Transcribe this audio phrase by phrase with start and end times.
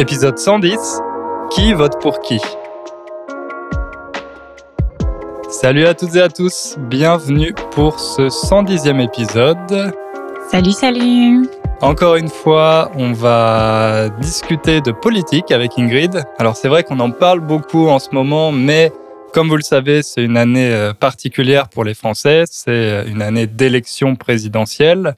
[0.00, 0.78] Épisode 110.
[1.50, 2.40] Qui vote pour qui
[5.50, 9.92] Salut à toutes et à tous, bienvenue pour ce 110e épisode.
[10.50, 11.46] Salut, salut
[11.82, 16.24] Encore une fois, on va discuter de politique avec Ingrid.
[16.38, 18.92] Alors c'est vrai qu'on en parle beaucoup en ce moment, mais
[19.34, 23.20] comme vous le savez, c'est une année euh, particulière pour les Français, c'est euh, une
[23.20, 25.14] année d'élection présidentielle.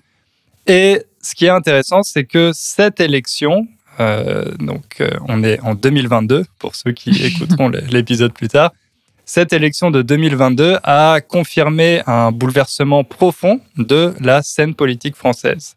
[0.67, 3.69] Et ce qui est intéressant, c'est que cette élection,
[4.03, 8.73] euh, donc euh, on est en 2022 pour ceux qui écouteront l'épisode plus tard,
[9.25, 15.77] cette élection de 2022 a confirmé un bouleversement profond de la scène politique française.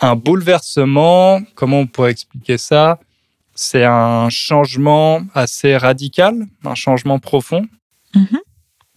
[0.00, 2.98] Un bouleversement, comment on pourrait expliquer ça?
[3.54, 7.66] C'est un changement assez radical, un changement profond.
[8.14, 8.40] Mhm.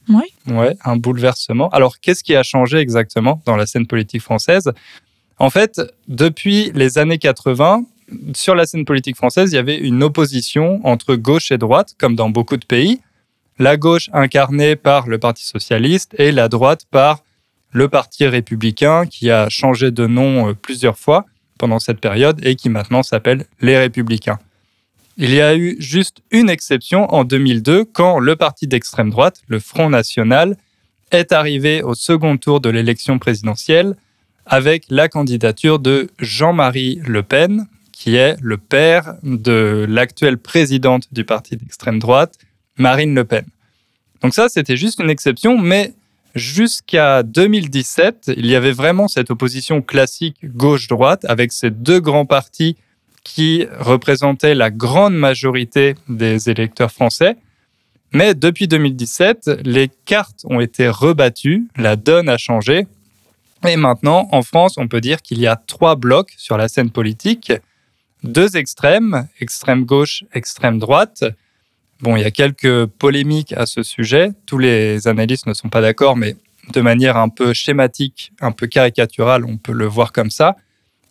[0.09, 0.26] Oui.
[0.48, 1.70] Ouais, un bouleversement.
[1.70, 4.72] Alors, qu'est-ce qui a changé exactement dans la scène politique française?
[5.38, 7.83] En fait, depuis les années 80,
[8.34, 12.16] sur la scène politique française, il y avait une opposition entre gauche et droite, comme
[12.16, 13.02] dans beaucoup de pays.
[13.58, 17.23] La gauche incarnée par le Parti socialiste et la droite par
[17.72, 21.26] le Parti républicain, qui a changé de nom euh, plusieurs fois
[21.58, 24.39] pendant cette période et qui maintenant s'appelle les Républicains.
[25.17, 29.59] Il y a eu juste une exception en 2002 quand le parti d'extrême droite, le
[29.59, 30.58] Front National,
[31.11, 33.95] est arrivé au second tour de l'élection présidentielle
[34.45, 37.66] avec la candidature de Jean-Marie Le Pen,
[37.96, 42.38] qui est le père de l'actuelle présidente du parti d'extrême droite,
[42.78, 43.46] Marine Le Pen.
[44.22, 45.94] Donc ça, c'était juste une exception, mais
[46.36, 52.76] jusqu'à 2017, il y avait vraiment cette opposition classique gauche-droite avec ces deux grands partis
[53.23, 57.38] qui représentaient la grande majorité des électeurs français.
[58.12, 62.88] Mais depuis 2017, les cartes ont été rebattues, la donne a changé.
[63.66, 66.92] Et maintenant, en France, on peut dire qu'il y a trois blocs sur la scène
[66.92, 67.54] politique.
[68.23, 71.23] Deux extrêmes, extrême gauche, extrême droite.
[72.02, 74.31] Bon, il y a quelques polémiques à ce sujet.
[74.45, 76.36] Tous les analystes ne sont pas d'accord, mais
[76.73, 80.55] de manière un peu schématique, un peu caricaturale, on peut le voir comme ça.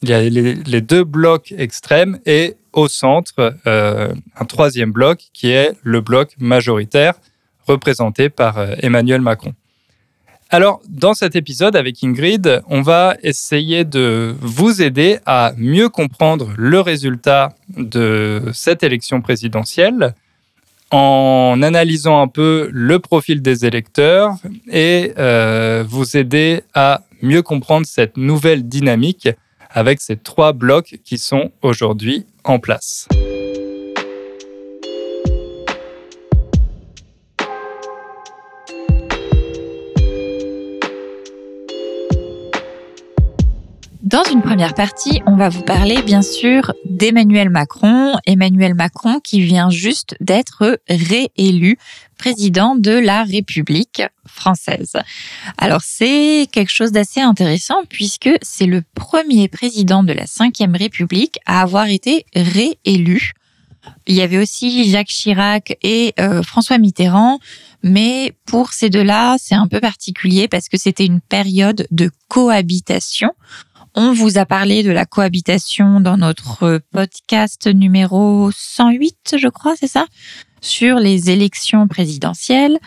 [0.03, 5.51] Il y a les, deux blocs extrêmes et au centre, euh, un troisième bloc qui
[5.51, 7.15] est le bloc majoritaire
[7.67, 9.55] représenté par euh, Emmanuel Macron.
[10.51, 16.53] Alors, dans cet épisode avec Ingrid, on va essayer de vous aider à mieux comprendre
[16.57, 20.15] le résultat de cette élection présidentielle
[20.91, 24.37] en analysant un peu le profil des électeurs
[24.71, 29.29] et euh, vous aider à mieux comprendre cette nouvelle dynamique
[29.71, 33.09] avec ces trois blocs qui sont aujourd'hui en place.
[44.15, 48.15] Dans une première partie, on va vous parler bien sûr d'Emmanuel Macron.
[48.27, 51.79] Emmanuel Macron qui vient juste d'être réélu
[52.17, 54.93] président de la République française.
[55.59, 61.41] Alors c'est quelque chose d'assez intéressant puisque c'est le premier président de la Ve République
[61.45, 63.33] à avoir été réélu.
[64.07, 67.41] Il y avait aussi Jacques Chirac et euh, François Mitterrand,
[67.83, 73.33] mais pour ces deux-là, c'est un peu particulier parce que c'était une période de cohabitation
[73.95, 79.89] on vous a parlé de la cohabitation dans notre podcast numéro 108, je crois, c'est
[79.89, 80.07] ça,
[80.61, 82.79] sur les élections présidentielles.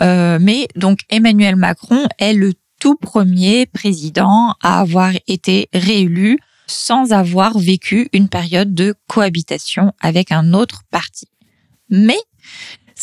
[0.00, 7.12] Euh, mais donc Emmanuel Macron est le tout premier président à avoir été réélu sans
[7.12, 11.26] avoir vécu une période de cohabitation avec un autre parti.
[11.90, 12.18] Mais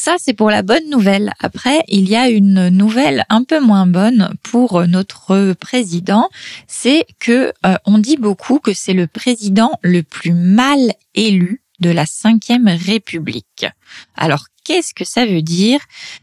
[0.01, 1.31] ça, c'est pour la bonne nouvelle.
[1.39, 6.27] Après, il y a une nouvelle un peu moins bonne pour notre président.
[6.65, 11.91] C'est que euh, on dit beaucoup que c'est le président le plus mal élu de
[11.91, 13.67] la cinquième République.
[14.15, 15.81] Alors, qu'est-ce que ça veut dire?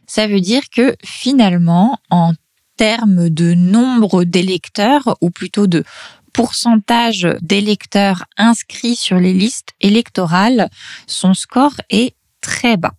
[0.09, 2.33] Ça veut dire que finalement, en
[2.77, 5.85] termes de nombre d'électeurs, ou plutôt de
[6.33, 10.69] pourcentage d'électeurs inscrits sur les listes électorales,
[11.07, 12.95] son score est très bas.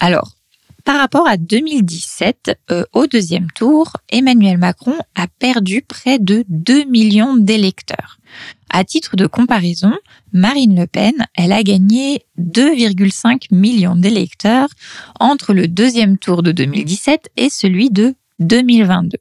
[0.00, 0.32] Alors,
[0.84, 6.82] par rapport à 2017, euh, au deuxième tour, Emmanuel Macron a perdu près de 2
[6.84, 8.18] millions d'électeurs.
[8.68, 9.92] À titre de comparaison,
[10.32, 14.70] Marine Le Pen, elle a gagné 2,5 millions d'électeurs
[15.20, 19.18] entre le deuxième tour de 2017 et celui de 2022.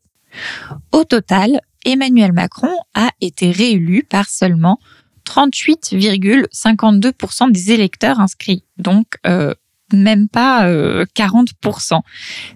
[0.93, 4.79] Au total, Emmanuel Macron a été réélu par seulement
[5.25, 8.63] 38,52% des électeurs inscrits.
[8.77, 9.53] Donc, euh,
[9.93, 11.93] même pas 40%.
[11.93, 11.97] Euh,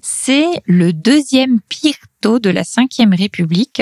[0.01, 3.81] C'est le deuxième pire taux de la Ve République,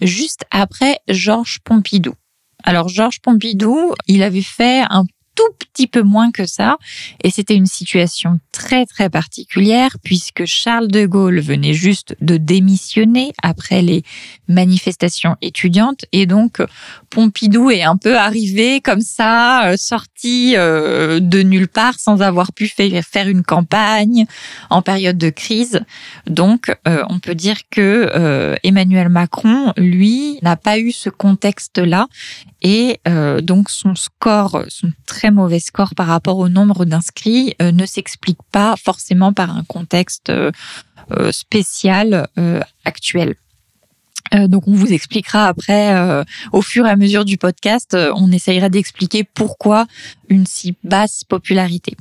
[0.00, 2.14] juste après Georges Pompidou.
[2.62, 5.04] Alors Georges Pompidou, il avait fait un
[5.34, 6.78] tout petit peu moins que ça.
[7.22, 13.32] Et c'était une situation très très particulière puisque Charles de Gaulle venait juste de démissionner
[13.42, 14.02] après les
[14.48, 16.62] manifestations étudiantes et donc
[17.14, 22.52] Pompidou est un peu arrivé comme ça, euh, sorti euh, de nulle part sans avoir
[22.52, 24.26] pu faire une campagne
[24.68, 25.80] en période de crise.
[26.26, 32.08] Donc euh, on peut dire que Emmanuel Macron, lui, n'a pas eu ce contexte-là
[32.62, 32.98] et
[33.42, 38.74] donc son score, son très mauvais score par rapport au nombre d'inscrits ne s'explique pas
[38.82, 40.32] forcément par un contexte
[41.30, 42.26] spécial
[42.84, 43.36] actuel.
[44.32, 48.12] Euh, donc on vous expliquera après, euh, au fur et à mesure du podcast, euh,
[48.16, 49.86] on essayera d'expliquer pourquoi
[50.28, 51.96] une si basse popularité.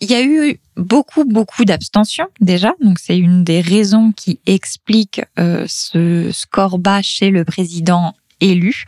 [0.00, 5.22] Il y a eu beaucoup, beaucoup d'abstention déjà, donc c'est une des raisons qui explique
[5.38, 8.84] ce score bas chez le président élu.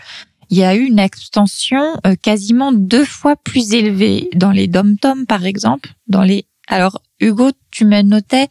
[0.51, 1.81] Il y a eu une abstention
[2.21, 7.87] quasiment deux fois plus élevée dans les dom-tom, par exemple, dans les alors, Hugo, tu
[7.87, 8.49] me notais.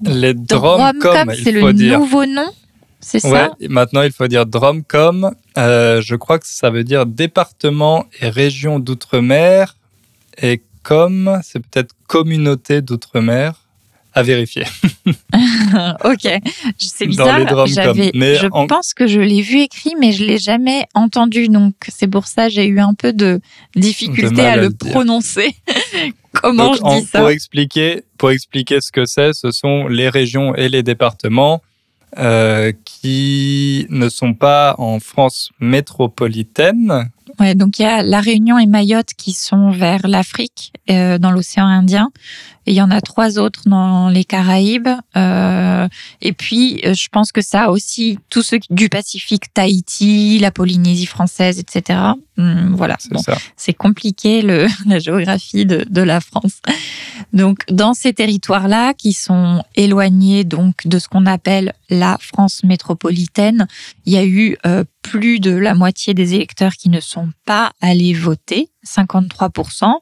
[0.00, 2.46] Les drom-com, c'est le nouveau nom
[3.06, 3.28] c'est ça
[3.60, 5.30] ouais, Maintenant, il faut dire Dromcom.
[5.56, 9.76] Euh, je crois que ça veut dire département et région d'outre-mer.
[10.42, 13.62] Et comme, c'est peut-être communauté d'outre-mer.
[14.12, 14.64] À vérifier.
[16.04, 16.40] ok,
[16.78, 17.44] c'est bizarre.
[17.44, 21.48] Dans les mais je pense que je l'ai vu écrit, mais je l'ai jamais entendu.
[21.48, 23.40] Donc c'est pour ça j'ai eu un peu de
[23.76, 25.54] difficulté à, le, prononcer.
[26.32, 30.54] Comment je dis ça Pour expliquer, pour expliquer ce que c'est, ce sont les régions
[30.54, 31.60] et les départements
[32.18, 37.10] euh, qui ne sont pas en France métropolitaine.
[37.40, 41.32] Ouais, donc il y a La Réunion et Mayotte qui sont vers l'Afrique, euh, dans
[41.32, 42.10] l'océan Indien.
[42.66, 44.88] Et il y en a trois autres dans les Caraïbes.
[45.16, 45.88] Euh,
[46.20, 51.06] et puis, euh, je pense que ça aussi, tous ceux du Pacifique, Tahiti, la Polynésie
[51.06, 52.00] française, etc.
[52.38, 52.96] Hum, voilà,
[53.56, 56.60] c'est compliqué le, la géographie de, de la France.
[57.32, 63.68] Donc, dans ces territoires-là, qui sont éloignés donc de ce qu'on appelle la France métropolitaine,
[64.06, 67.72] il y a eu euh, plus de la moitié des électeurs qui ne sont pas
[67.80, 69.94] allés voter, 53%.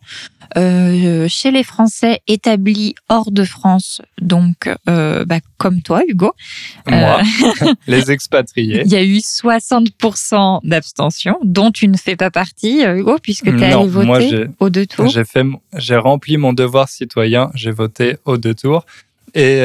[0.57, 6.33] Euh, chez les Français établis hors de France, donc euh, bah, comme toi, Hugo.
[6.89, 8.83] Moi, euh, les expatriés.
[8.85, 13.63] Il y a eu 60% d'abstention, dont tu ne fais pas partie, Hugo, puisque tu
[13.63, 15.09] es allé voter aux deux tours.
[15.09, 15.45] J'ai fait,
[15.77, 18.87] j'ai rempli mon devoir citoyen, j'ai voté aux deux tours.
[19.35, 19.61] Et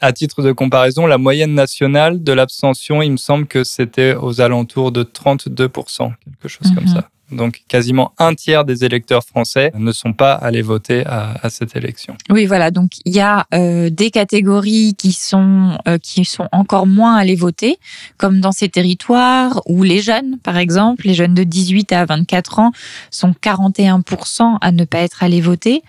[0.00, 4.40] à titre de comparaison, la moyenne nationale de l'abstention, il me semble que c'était aux
[4.40, 6.94] alentours de 32%, quelque chose comme mhm.
[6.94, 7.08] ça.
[7.30, 12.16] Donc quasiment un tiers des électeurs français ne sont pas allés voter à, cette élection.
[12.30, 12.70] Oui, voilà.
[12.70, 17.34] Donc il y a euh, des catégories qui sont euh, qui sont encore moins allés
[17.34, 17.78] voter,
[18.16, 22.58] comme dans ces territoires où les jeunes, par exemple, les jeunes de 18 à 24
[22.58, 22.72] ans
[23.10, 25.82] sont 41% à ne pas être allés voter.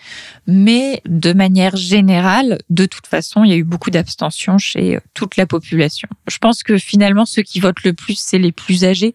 [0.48, 5.00] Mais de manière générale, de toute façon, il y a eu beaucoup d'abstention chez euh,
[5.14, 6.08] toute la population.
[6.28, 9.14] Je pense que finalement, ceux qui votent le plus, c'est les plus âgés.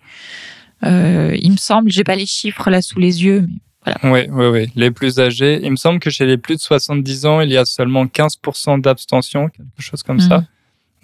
[0.84, 3.98] Euh, il me semble, j'ai pas les chiffres là sous les yeux, mais voilà.
[4.04, 4.72] Oui, oui, oui.
[4.76, 5.60] Les plus âgés.
[5.62, 8.80] Il me semble que chez les plus de 70 ans, il y a seulement 15%
[8.80, 10.38] d'abstention, quelque chose comme ça.
[10.38, 10.46] Mhm.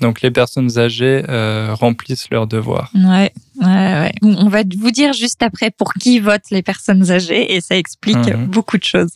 [0.01, 2.91] Donc les personnes âgées euh, remplissent leurs devoirs.
[2.95, 4.13] Ouais, ouais, ouais.
[4.23, 8.17] On va vous dire juste après pour qui votent les personnes âgées et ça explique
[8.17, 8.47] mhm.
[8.47, 9.13] beaucoup de choses.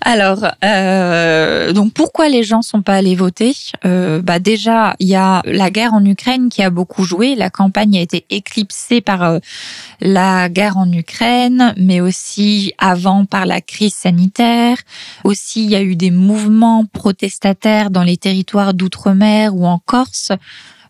[0.00, 3.54] Alors, euh, donc pourquoi les gens sont pas allés voter?
[3.84, 7.34] Euh, Bah déjà, il y a la guerre en Ukraine qui a beaucoup joué.
[7.34, 9.38] La campagne a été éclipsée par euh,
[10.00, 14.78] la guerre en Ukraine, mais aussi avant par la crise sanitaire.
[15.24, 20.32] Aussi, il y a eu des mouvements protestataires dans les territoires d'outre-mer ou en Corse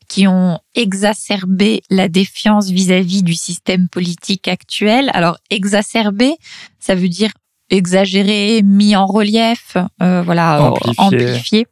[0.09, 5.11] qui ont exacerbé la défiance vis-à-vis du système politique actuel.
[5.15, 6.37] Alors, exacerbé,
[6.79, 7.31] ça veut dire
[7.71, 11.67] exagéré, mis en relief, euh, voilà, amplifié.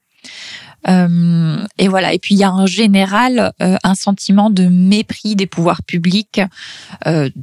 [0.88, 2.12] Euh, et voilà.
[2.12, 6.40] Et puis il y a en général euh, un sentiment de mépris des pouvoirs publics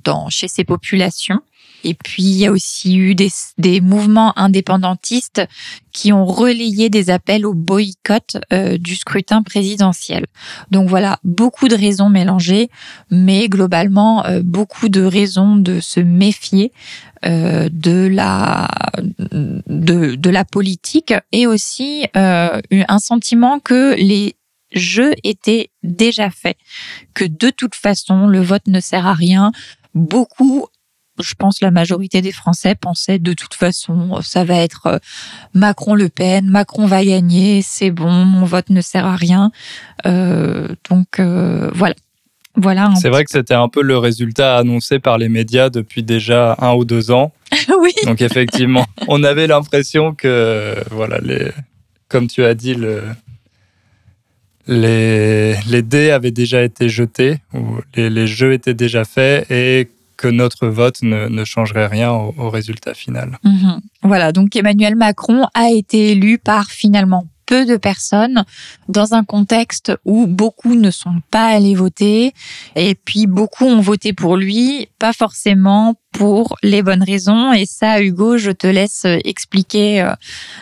[0.03, 1.39] dans chez ces populations.
[1.83, 5.41] Et puis, il y a aussi eu des, des mouvements indépendantistes
[5.91, 10.25] qui ont relayé des appels au boycott euh, du scrutin présidentiel.
[10.71, 12.69] Donc voilà, beaucoup de raisons mélangées,
[13.09, 16.71] mais globalement, euh, beaucoup de raisons de se méfier
[17.25, 18.67] euh, de la
[19.67, 24.35] de, de la politique et aussi un sentiment que les
[24.73, 26.57] jeux étaient déjà faits,
[27.13, 29.51] que de toute façon le vote ne sert à rien.
[29.93, 30.67] Beaucoup
[31.19, 34.99] je pense la majorité des Français pensaient de toute façon, ça va être euh,
[35.53, 39.51] Macron-Le Pen, Macron va gagner, c'est bon, mon vote ne sert à rien.
[40.05, 41.95] Euh, donc euh, voilà.
[42.55, 42.91] Voilà.
[42.99, 46.73] C'est vrai que c'était un peu le résultat annoncé par les médias depuis déjà un
[46.73, 47.31] ou deux ans.
[47.81, 47.93] oui.
[48.05, 51.49] Donc effectivement, on avait l'impression que, voilà, les,
[52.09, 53.03] comme tu as dit, le,
[54.67, 59.87] les, les dés avaient déjà été jetés, ou les, les jeux étaient déjà faits et
[60.21, 63.39] que notre vote ne, changerait rien au, au résultat final.
[63.43, 63.81] Mhm.
[64.03, 68.45] Voilà, donc Emmanuel Macron a été élu par finalement peu de personnes
[68.87, 72.33] dans un contexte où beaucoup ne sont pas allés voter
[72.75, 77.51] et puis beaucoup ont voté pour lui, pas forcément pour les bonnes raisons.
[77.51, 80.13] Et ça, Hugo, je te laisse expliquer euh,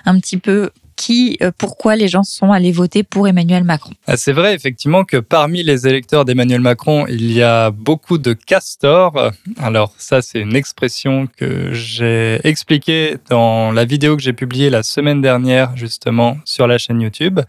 [0.05, 3.93] un petit peu qui, euh, pourquoi les gens sont allés voter pour Emmanuel Macron.
[4.05, 8.33] Ah, C'est vrai effectivement que parmi les électeurs d'Emmanuel Macron, il y a beaucoup de
[8.33, 9.31] castors.
[9.59, 14.83] Alors ça, c'est une expression que j'ai expliquée dans la vidéo que j'ai publiée la
[14.83, 17.39] semaine dernière justement sur la chaîne YouTube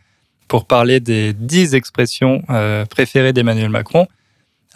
[0.47, 4.07] pour parler des 10 expressions euh, préférées d'Emmanuel Macron.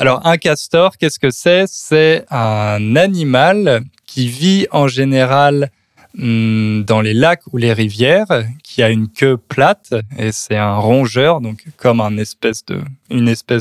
[0.01, 1.67] Alors un castor, qu'est-ce que c'est?
[1.69, 5.71] C'est un animal qui vit en général
[6.17, 11.41] dans les lacs ou les rivières, qui a une queue plate et c'est un rongeur,
[11.41, 12.65] donc comme une espèce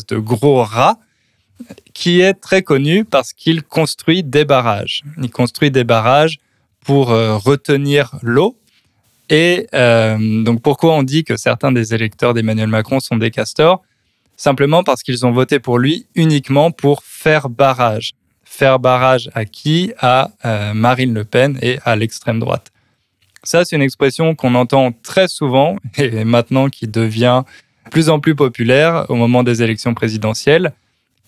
[0.05, 0.99] de gros rat,
[1.93, 5.03] qui est très connu parce qu'il construit des barrages.
[5.21, 6.39] Il construit des barrages
[6.85, 8.57] pour euh, retenir l'eau.
[9.29, 13.81] Et euh, donc pourquoi on dit que certains des électeurs d'Emmanuel Macron sont des castors?
[14.35, 18.13] Simplement parce qu'ils ont voté pour lui uniquement pour faire barrage.
[18.55, 22.71] Faire barrage à qui À euh, Marine Le Pen et à l'extrême droite.
[23.41, 27.41] Ça, c'est une expression qu'on entend très souvent et maintenant qui devient
[27.85, 30.71] de plus en plus populaire au moment des élections présidentielles.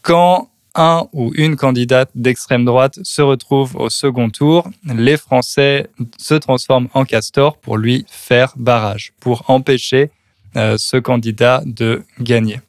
[0.03, 5.88] Quand un ou une candidate d'extrême droite se retrouve au second tour, les Français
[6.20, 10.12] se transforment en castor pour lui faire barrage, pour empêcher
[10.58, 12.60] euh, ce candidat de gagner.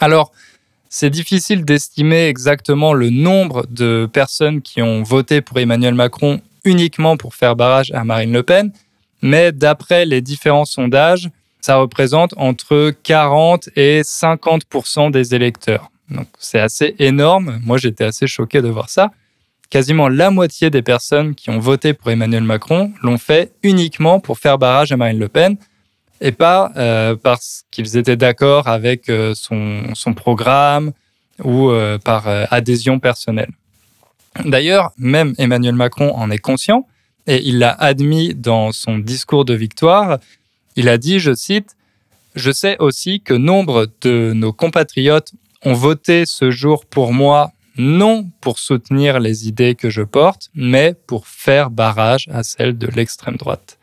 [0.00, 0.32] Alors,
[0.88, 7.16] c'est difficile d'estimer exactement le nombre de personnes qui ont voté pour Emmanuel Macron uniquement
[7.16, 8.72] pour faire barrage à Marine Le Pen,
[9.22, 11.28] mais d'après les différents sondages,
[11.60, 15.90] ça représente entre 40 et 50% des électeurs.
[16.10, 17.60] Donc c'est assez énorme.
[17.64, 19.10] Moi, j'étais assez choqué de voir ça.
[19.70, 24.38] Quasiment la moitié des personnes qui ont voté pour Emmanuel Macron l'ont fait uniquement pour
[24.38, 25.56] faire barrage à Marine Le Pen
[26.20, 30.92] et pas euh, parce qu'ils étaient d'accord avec euh, son, son, programme
[31.42, 33.50] ou euh, par euh, adhésion personnelle.
[34.44, 36.86] D'ailleurs, même Emmanuel Macron en est conscient
[37.26, 40.18] et il l'a admis dans son discours de victoire.
[40.76, 41.76] Il a dit, je cite,
[42.34, 45.32] Je sais aussi que nombre de nos compatriotes
[45.64, 50.94] ont voté ce jour pour moi, non pour soutenir les idées que je porte, mais
[51.06, 53.77] pour faire barrage à celles de l'extrême droite.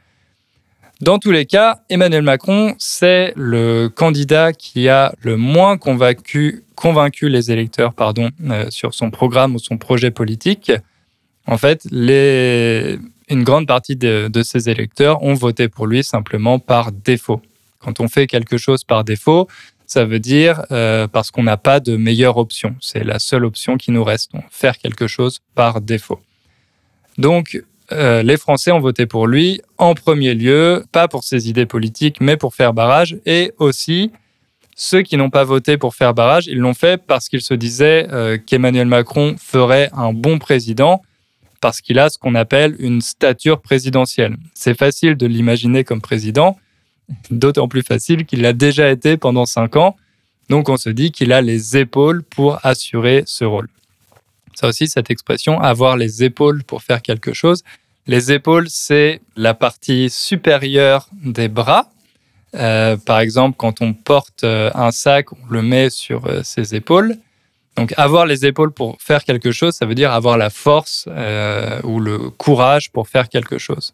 [1.01, 6.63] Dans tous les cas, Emmanuel Macron, c'est le candidat qui a le moins convaincu,
[7.23, 10.71] les électeurs pardon, euh, sur son programme ou son projet politique.
[11.47, 16.91] En fait, une grande partie de, de ces électeurs ont voté pour lui simplement par
[16.91, 17.41] défaut.
[17.79, 19.47] Quand on fait quelque chose par défaut,
[19.85, 22.75] ça veut dire euh, parce qu'on n'a pas de meilleure option.
[22.79, 26.19] C'est la seule option qui nous reste, faire quelque chose par défaut.
[27.17, 27.61] Donc,
[27.91, 32.19] euh, les Français ont voté pour lui en premier lieu, pas pour ses idées politiques,
[32.19, 33.17] mais pour faire barrage.
[33.25, 34.11] Et aussi,
[34.75, 38.07] ceux qui n'ont pas voté pour faire barrage, ils l'ont fait parce qu'ils se disaient
[38.11, 41.01] euh, qu'Emmanuel Macron ferait un bon président,
[41.61, 44.37] parce qu'il a ce qu'on appelle une stature présidentielle.
[44.53, 46.57] C'est facile de l'imaginer comme président,
[47.31, 49.95] d'autant plus facile qu'il l'a déjà été pendant cinq ans.
[50.49, 53.67] Donc on se dit qu'il a les épaules pour assurer ce rôle.
[54.55, 57.63] Ça aussi, cette expression, avoir les épaules pour faire quelque chose.
[58.07, 61.89] Les épaules, c'est la partie supérieure des bras.
[62.55, 66.75] Euh, par exemple, quand on porte euh, un sac, on le met sur euh, ses
[66.75, 67.17] épaules.
[67.75, 71.09] Donc avoir les épaules pour faire quelque chose, ça veut dire avoir la force
[71.83, 73.93] ou le courage pour faire quelque chose.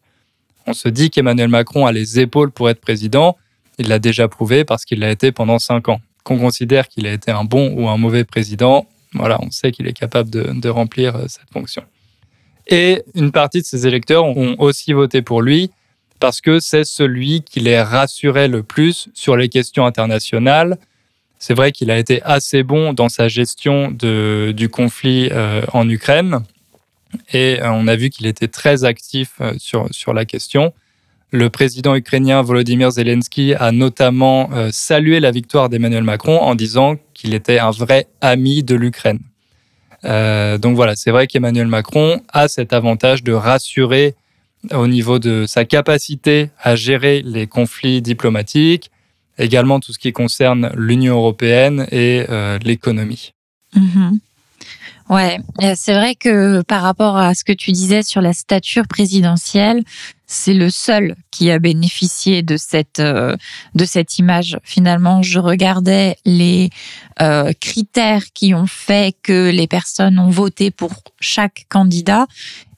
[0.68, 3.38] On se dit qu'Emmanuel Macron a les épaules pour être président.
[3.80, 6.00] Il l'a déjà prouvé parce qu'il l'a été pendant cinq ans.
[6.24, 9.88] Qu'on considère qu'il a été un bon ou un mauvais président, voilà, on sait qu'il
[9.88, 11.84] est capable de, remplir euh, cette fonction.
[12.68, 15.72] Et une partie de ses électeurs ont aussi voté pour lui
[16.20, 20.78] parce que c'est celui qui les rassurait le plus sur les questions internationales.
[21.40, 26.40] C'est vrai qu'il a été assez bon dans sa gestion du conflit euh, en Ukraine
[27.34, 30.72] et euh, on a vu qu'il était très actif sur, sur la question.
[31.34, 36.98] Le président ukrainien Volodymyr Zelensky a notamment euh, salué la victoire d'Emmanuel Macron en disant
[37.14, 39.20] qu'il était un vrai ami de l'Ukraine.
[40.04, 44.16] Euh, donc voilà, c'est vrai qu'Emmanuel Macron a cet avantage de rassurer
[44.74, 48.92] au niveau de sa capacité à gérer les conflits diplomatiques,
[49.38, 53.34] également tout ce qui concerne l'Union européenne et euh, l'économie.
[53.74, 54.20] Mhm.
[55.12, 55.40] Ouais,
[55.76, 59.84] c'est vrai que par rapport à ce que tu disais sur la stature présidentielle,
[60.26, 63.36] c'est le seul qui a bénéficié de cette euh,
[63.76, 64.58] de cette image.
[64.64, 66.70] Finalement, je regardais les
[67.22, 72.26] euh, critères qui ont fait que les personnes ont voté pour chaque candidat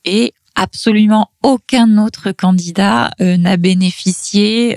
[0.04, 4.76] et absolument aucun autre candidat euh, n'a bénéficié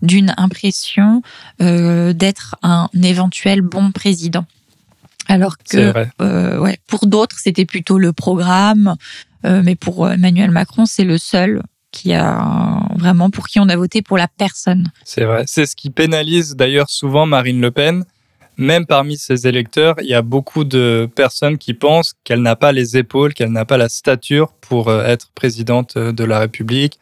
[0.00, 1.20] d'une impression
[1.60, 4.46] d'être un éventuel bon président.
[5.28, 8.96] Alors que ouais, pour d'autres, c'était plutôt le programme,
[9.44, 14.02] mais pour Emmanuel Macron, c'est le seul qui a vraiment pour qui on a voté
[14.02, 14.90] pour la personne.
[15.04, 15.44] C'est vrai.
[15.46, 18.04] C'est ce qui pénalise d'ailleurs souvent Marine Le Pen.
[18.58, 22.72] Même parmi ses électeurs, il y a beaucoup de personnes qui pensent qu'elle n'a pas
[22.72, 26.98] les épaules, qu'elle n'a pas la stature pour euh, être présidente euh, de la République,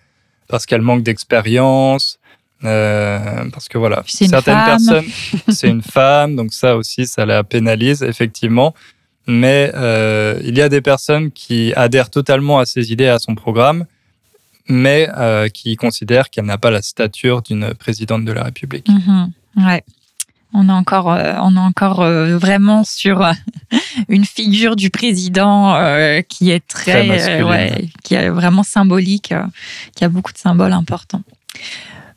[0.49, 2.19] parce qu'elle manque d'expérience,
[2.65, 5.05] euh, parce que voilà, certaines personnes,
[5.49, 8.75] c'est une femme, donc ça aussi, ça la pénalise effectivement.
[9.29, 13.87] Mais il y a des personnes qui adhèrent totalement à ses idées, à son programme,
[14.69, 18.89] mais euh, qui considère qu'elle n'a pas la stature d'une présidente de la République.
[18.89, 19.33] Mhm.
[19.59, 19.83] ouais.
[20.59, 23.29] On est encore, euh, on est encore euh, vraiment sur
[24.09, 25.75] une figure du président
[26.29, 29.35] qui est très, ouais, qui est vraiment symbolique,
[29.95, 31.23] qui a beaucoup de symboles importants.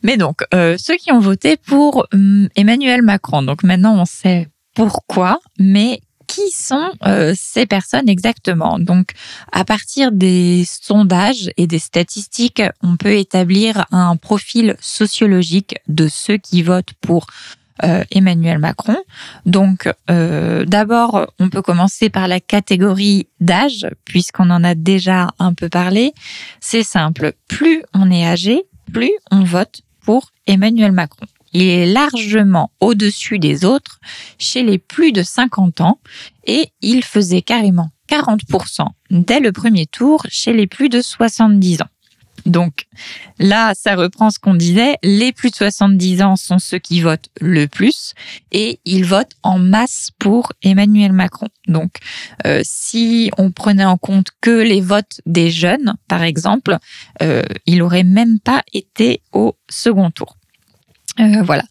[0.04, 5.40] Mais donc, ceux qui ont voté pour hum, Emmanuel Macron, donc maintenant on sait pourquoi,
[5.58, 8.80] mais qui sont euh, ces personnes exactement?
[8.80, 9.12] Donc,
[9.52, 16.38] à partir des sondages et des statistiques, on peut établir un profil sociologique de ceux
[16.38, 17.26] qui votent pour
[17.84, 18.98] euh, Emmanuel Macron.
[19.46, 25.54] Donc, euh, d'abord, on peut commencer par la catégorie d'âge, puisqu'on en a déjà un
[25.54, 26.14] peu parlé.
[26.60, 28.64] C'est simple, plus on est âgé,
[28.94, 29.82] plus on vote
[30.48, 34.00] Emmanuel Macron il est largement au-dessus des autres
[34.38, 36.00] chez les plus de 50 ans
[36.46, 41.88] et il faisait carrément 40% dès le premier tour chez les plus de 70 ans.
[42.46, 42.88] Donc
[43.38, 47.30] là, ça reprend ce qu'on disait, les plus de 70 ans sont ceux qui votent
[47.40, 48.14] le plus
[48.52, 51.48] et ils votent en masse pour Emmanuel Macron.
[51.68, 51.98] Donc
[52.46, 56.78] euh, si on prenait en compte que les votes des jeunes, par exemple,
[57.22, 60.36] euh, il aurait même pas été au second tour.
[61.20, 61.64] Euh, voilà.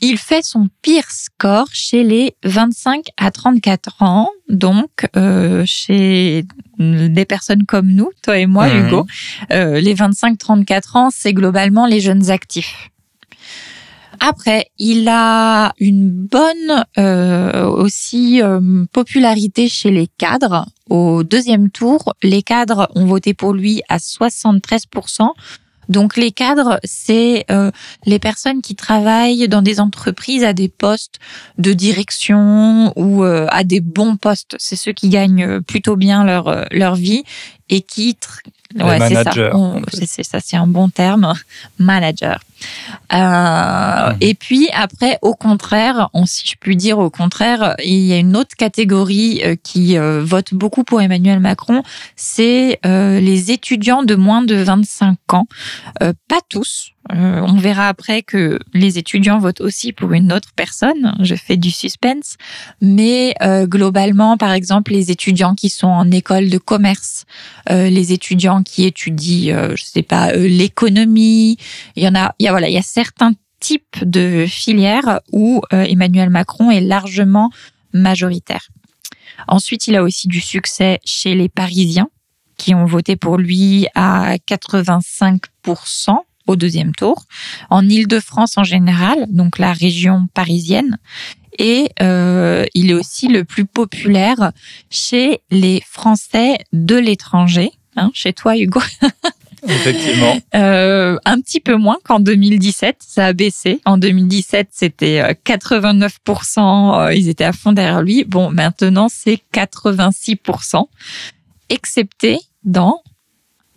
[0.00, 6.44] Il fait son pire score chez les 25 à 34 ans, donc euh, chez
[6.78, 8.86] des personnes comme nous, toi et moi, mmh.
[8.86, 9.06] Hugo.
[9.50, 12.90] Euh, les 25-34 ans, c'est globalement les jeunes actifs.
[14.20, 18.40] Après, il a une bonne aussi
[18.92, 20.66] popularité chez les cadres.
[20.88, 25.30] Au deuxième tour, les cadres ont voté pour lui à 73%.
[25.88, 27.70] Donc les cadres, c'est euh,
[28.04, 31.18] les personnes qui travaillent dans des entreprises à des postes
[31.56, 34.56] de direction ou euh, à des bons postes.
[34.58, 37.24] C'est ceux qui gagnent plutôt bien leur euh, leur vie
[37.70, 38.16] et qui
[38.74, 39.32] ouais, c'est ça.
[39.92, 41.32] C'est ça, c'est un bon terme,
[41.78, 42.40] manager.
[43.12, 48.12] Euh, Et puis après, au contraire, on, si je puis dire au contraire, il y
[48.12, 51.82] a une autre catégorie euh, qui euh, vote beaucoup pour Emmanuel Macron,
[52.16, 55.46] c'est euh, les étudiants de moins de 25 ans.
[56.00, 61.14] pas tous, euh, on verra après que les étudiants votent aussi pour une autre personne.
[61.20, 62.36] Je fais du suspense.
[62.80, 67.24] Mais euh, globalement, par exemple, les étudiants qui sont en école de commerce,
[67.70, 71.56] euh, les étudiants qui étudient, je sais pas, l'économie,
[71.96, 75.20] il y en a, il y a voilà, il y a certains types de filières
[75.32, 77.50] où Emmanuel Macron est largement
[77.92, 78.68] majoritaire.
[79.48, 82.08] Ensuite, il a aussi du succès chez les Parisiens
[82.56, 86.18] qui ont voté pour lui à 85%
[86.48, 87.24] au deuxième tour,
[87.70, 90.98] en Île-de-France en général, donc la région parisienne.
[91.58, 94.52] Et euh, il est aussi le plus populaire
[94.90, 98.80] chez les Français de l'étranger, hein, chez toi Hugo.
[99.66, 100.38] Effectivement.
[100.54, 103.80] Euh, un petit peu moins qu'en 2017, ça a baissé.
[103.84, 108.24] En 2017, c'était 89%, euh, ils étaient à fond derrière lui.
[108.24, 110.86] Bon, maintenant, c'est 86%,
[111.70, 113.02] excepté dans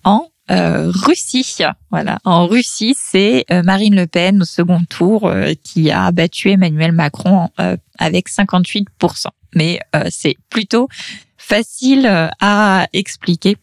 [0.03, 1.45] en euh, Russie.
[1.91, 6.49] Voilà, en Russie, c'est euh, Marine Le Pen au second tour euh, qui a battu
[6.49, 7.49] Emmanuel Macron
[7.97, 8.85] avec 58%.
[9.55, 10.87] Mais c'est plutôt
[11.37, 12.07] facile
[12.39, 13.57] à expliquer.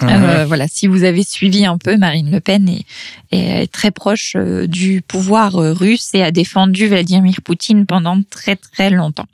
[0.00, 0.44] Mhm.
[0.44, 2.86] voilà, si vous avez suivi un peu, Marine Le Pen est,
[3.32, 9.26] est très proche du pouvoir russe et a défendu Vladimir Poutine pendant très très longtemps.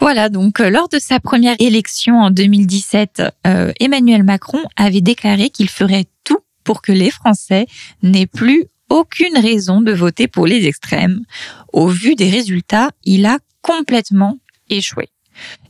[0.00, 5.50] Voilà, donc euh, lors de sa première élection en 2017, euh, Emmanuel Macron avait déclaré
[5.50, 7.66] qu'il ferait tout pour que les Français
[8.02, 11.20] n'aient plus aucune raison de voter pour les extrêmes.
[11.72, 15.08] Au vu des résultats, il a complètement échoué.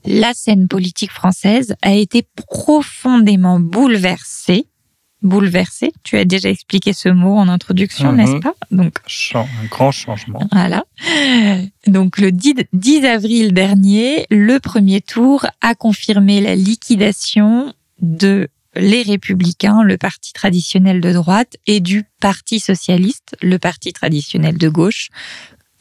[0.05, 4.67] la scène politique française a été profondément bouleversée.
[5.23, 8.17] Bouleversée, tu as déjà expliqué ce mot en introduction, Mhm.
[8.19, 8.55] n'est-ce pas?
[8.71, 8.95] Donc
[9.35, 10.41] un grand changement.
[10.53, 10.85] voilà.
[11.87, 19.03] Donc le 10, 10 avril dernier, le premier tour a confirmé la liquidation de les
[19.03, 25.09] Républicains, le parti traditionnel de droite, et du Parti socialiste, le parti traditionnel de gauche,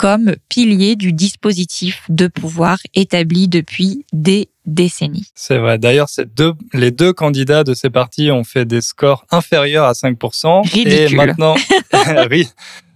[0.02, 5.28] comme pilier du dispositif de pouvoir établi depuis des décennies.
[5.36, 5.78] C'est vrai.
[5.78, 10.66] D'ailleurs, deux, les deux candidats de ces partis ont fait des scores inférieurs à 5%.
[10.66, 11.18] Et Ridicule.
[11.18, 11.56] maintenant,
[12.32, 12.50] ri-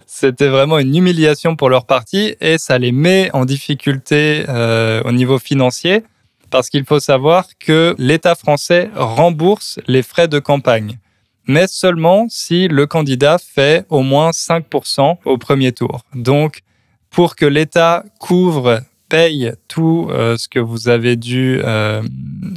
[0.04, 5.12] c'était vraiment une humiliation pour leur parti et ça les met en difficulté euh, au
[5.12, 6.02] niveau financier
[6.50, 10.98] parce qu'il faut savoir que l'État français rembourse les frais de campagne,
[11.46, 16.02] mais seulement si le candidat fait au moins 5% au premier tour.
[16.14, 16.62] Donc,
[17.16, 22.02] pour que l'État couvre paye tout euh, ce que vous avez dû euh,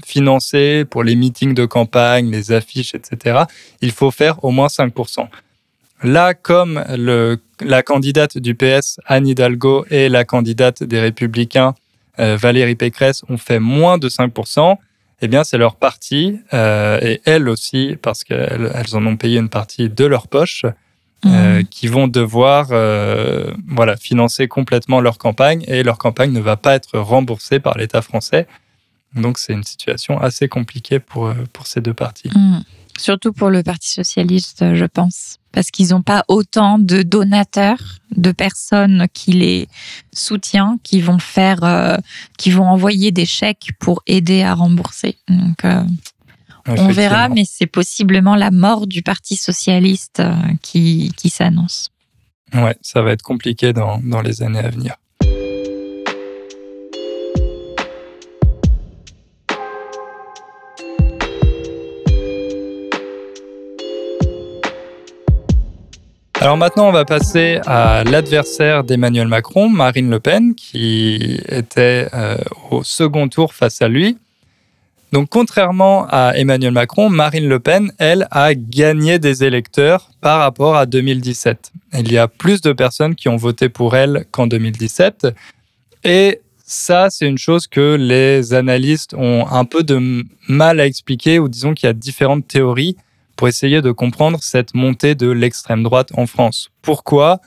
[0.05, 3.43] financer pour les meetings de campagne, les affiches, etc.,
[3.79, 5.29] il faut faire au moins 5%.
[6.03, 6.83] Là, comme
[7.61, 11.73] la candidate du PS, Anne Hidalgo, et la candidate des Républicains,
[12.19, 14.75] euh, Valérie Pécresse, ont fait moins de 5%,
[15.21, 19.49] eh bien, c'est leur parti, et elles aussi, parce qu'elles elles en ont payé une
[19.49, 20.65] partie de leur poche,
[21.25, 26.55] euh, qui vont devoir euh, voilà, financer complètement leur campagne et leur campagne ne va
[26.55, 28.47] pas être remboursée par l'État français.
[29.15, 32.29] Donc c'est une situation assez compliquée pour, euh, pour ces deux partis.
[32.33, 32.59] Mm.
[32.99, 35.37] Surtout pour le Parti socialiste, je pense.
[35.53, 39.69] Parce qu'ils n'ont pas autant de donateurs, de personnes qui les
[40.11, 41.95] soutiennent, qui vont faire, euh,
[42.37, 45.17] qui vont envoyer des chèques pour aider à rembourser.
[45.29, 45.81] Donc, euh,
[46.77, 51.89] on verra, mais c'est possiblement la mort du Parti socialiste euh, qui, qui s'annonce.
[52.53, 54.95] Ouais, ça va être compliqué dans, dans les années à venir.
[66.41, 72.37] Alors maintenant, on va passer à l'adversaire d'Emmanuel Macron, Marine Le Pen, qui était euh,
[72.71, 74.17] au second tour face à lui.
[75.11, 80.75] Donc, contrairement à Emmanuel Macron, Marine Le Pen, elle, a gagné des électeurs par rapport
[80.75, 81.71] à 2017.
[81.97, 85.27] Il y a plus de personnes qui ont voté pour elle qu'en 2017.
[86.03, 91.39] Et ça, c'est une chose que les analystes ont un peu de mal à expliquer,
[91.39, 92.95] ou disons qu'il y a différentes théories
[93.35, 96.69] pour essayer de comprendre cette montée de l'extrême droite en France.
[96.83, 97.39] Pourquoi?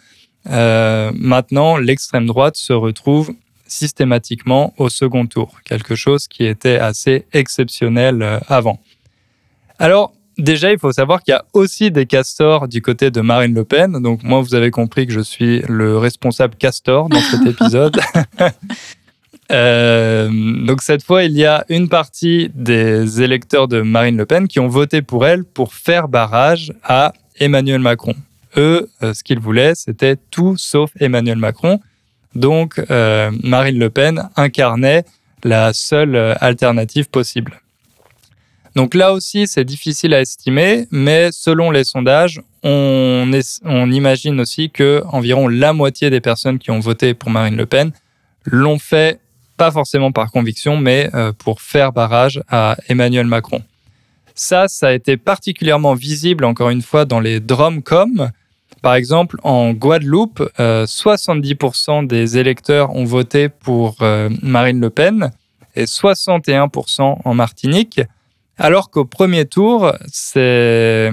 [0.51, 3.33] Euh, maintenant l'extrême droite se retrouve
[3.73, 8.79] systématiquement au second tour, quelque chose qui était assez exceptionnel euh, avant.
[9.79, 13.55] Alors, déjà, il faut savoir qu'il y a aussi des castors du côté de Marine
[13.55, 14.01] Le Pen.
[14.03, 17.99] Donc, moi, vous avez compris que je suis le responsable castor dans cet épisode.
[19.51, 20.31] Euh,
[20.65, 24.61] donc, cette fois, il y a une partie des électeurs de Marine Le Pen qui
[24.61, 28.15] ont voté pour elle pour faire barrage à Emmanuel Macron.
[28.57, 31.81] Eux, euh, ce qu'ils voulaient, c'était tout sauf Emmanuel Macron.
[32.35, 35.05] Donc, euh, Marine Le Pen incarnait
[35.45, 37.61] la seule euh, alternative possible.
[38.75, 43.31] Donc là aussi, c'est difficile à estimer, mais selon les sondages, on,
[43.91, 47.93] imagine aussi que environ la moitié des personnes qui ont voté pour Marine Le Pen
[48.45, 49.21] l'ont fait
[49.57, 53.63] pas forcément par conviction, mais euh, pour faire barrage à Emmanuel Macron.
[54.35, 58.31] Ça, ça a été particulièrement visible, encore une fois, dans les Drumcom.
[58.83, 65.31] Par exemple, en Guadeloupe, euh, 70% des électeurs ont voté pour euh, Marine Le Pen
[65.77, 68.01] et 61% en Martinique.
[68.59, 71.11] Alors qu'au premier tour, c'est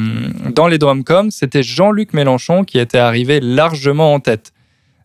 [0.53, 4.51] dans les Drumcom, c'était Jean-Luc Mélenchon qui était arrivé largement en tête.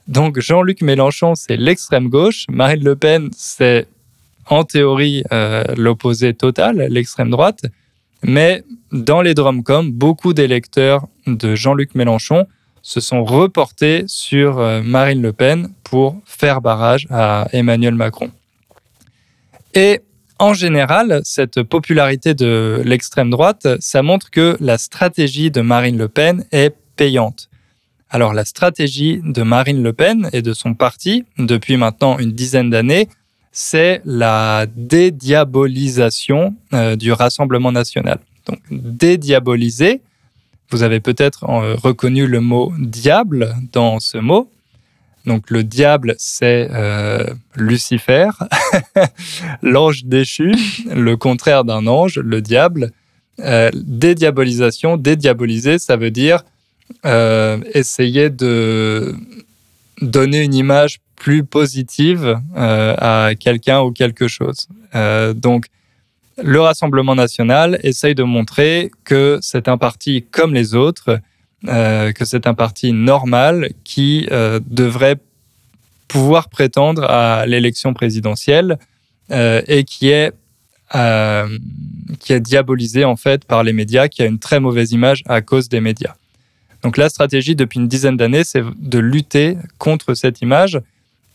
[0.08, 2.46] Donc Jean-Luc Mélenchon, c'est l'extrême gauche.
[2.48, 3.86] Marine Le Pen, c'est
[4.46, 7.62] en théorie euh, l'opposé total, l'extrême droite.
[8.24, 12.46] Mais dans les Drumcom, beaucoup d'électeurs de Jean-Luc Mélenchon
[12.80, 18.30] se sont reportés sur euh, Marine Le Pen pour faire barrage à Emmanuel Macron.
[19.74, 20.00] Et
[20.38, 26.08] en général, cette popularité de l'extrême droite, ça montre que la stratégie de Marine Le
[26.08, 27.48] Pen est payante.
[28.10, 32.70] Alors la stratégie de Marine Le Pen et de son parti, depuis maintenant une dizaine
[32.70, 33.08] d'années,
[33.56, 38.18] c'est la dédiabolisation euh, du Rassemblement national.
[38.46, 40.02] Donc dédiaboliser,
[40.70, 44.50] vous avez peut-être euh, reconnu le mot diable dans ce mot.
[45.24, 48.28] Donc le diable, c'est euh, Lucifer,
[49.62, 50.52] l'ange déchu,
[50.92, 52.90] le contraire d'un ange, le diable.
[53.72, 56.44] Dédiabolisation, dédiaboliser, ça veut dire
[57.74, 59.16] essayer de
[60.00, 64.68] donner une image plus positive à quelqu'un ou quelque chose.
[65.34, 65.66] donc,
[66.42, 71.20] le Rassemblement national essaye de montrer que c'est un parti comme les autres,
[71.64, 75.16] que c'est un parti normal qui devrait
[76.08, 78.78] pouvoir prétendre à l'élection présidentielle
[79.30, 80.32] et qui est
[80.94, 81.58] euh,
[82.20, 85.40] qui est diabolisé en fait par les médias, qui a une très mauvaise image à
[85.40, 86.14] cause des médias.
[86.84, 90.78] Donc la stratégie depuis une dizaine d'années, c'est de lutter contre cette image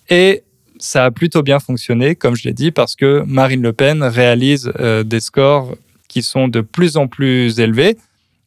[0.08, 0.44] et
[0.78, 4.72] ça a plutôt bien fonctionné, comme je l'ai dit, parce que Marine Le Pen réalise
[4.80, 5.76] euh, des scores
[6.08, 7.98] qui sont de plus en plus élevés.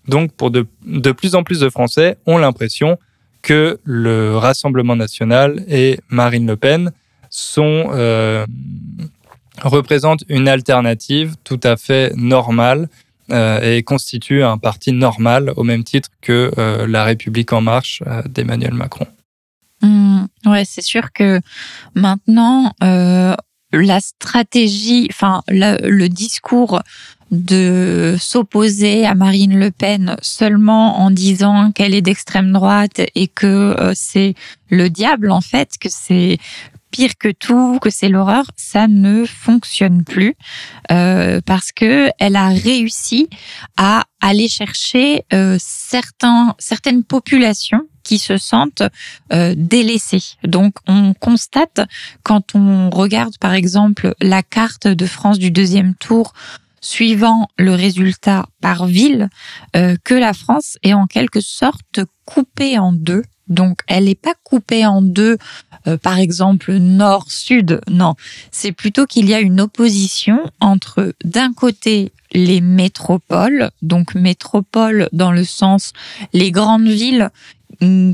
[0.07, 2.99] Donc pour de, de plus en plus de Français ont l'impression
[3.43, 6.93] que le Rassemblement national et Marine Le Pen
[7.59, 8.47] euh,
[9.63, 12.89] représente une alternative tout à fait normale
[13.33, 18.23] et constitue un parti normal au même titre que euh, la République en marche euh,
[18.29, 19.07] d'Emmanuel Macron.
[19.83, 21.41] Mmh, ouais, c'est sûr que
[21.95, 26.83] maintenant, la stratégie, enfin le discours
[27.33, 33.93] de s'opposer à Marine Le Pen seulement en disant qu'elle est d'extrême droite et que
[33.95, 34.35] c'est
[34.69, 36.39] le diable en fait, que c'est
[36.93, 40.37] pire que tout, que c'est l'horreur, ça ne fonctionne plus
[40.93, 43.29] euh, parce que elle a réussi
[43.77, 48.83] à aller chercher euh, certains, certaines populations qui se sentent
[49.33, 50.37] euh, délaissées.
[50.45, 51.81] Donc on constate
[52.23, 56.35] quand on regarde par exemple la carte de France du deuxième tour
[56.81, 59.29] suivant le résultat par ville,
[59.73, 63.23] que la France est en quelque sorte coupée en deux
[63.53, 65.37] donc, elle n'est pas coupée en deux,
[65.87, 67.81] euh, par exemple nord-sud.
[67.91, 68.15] Non,
[68.51, 75.33] c'est plutôt qu'il y a une opposition entre, d'un côté, les métropoles, donc métropoles dans
[75.33, 75.93] le sens
[76.33, 77.31] les grandes villes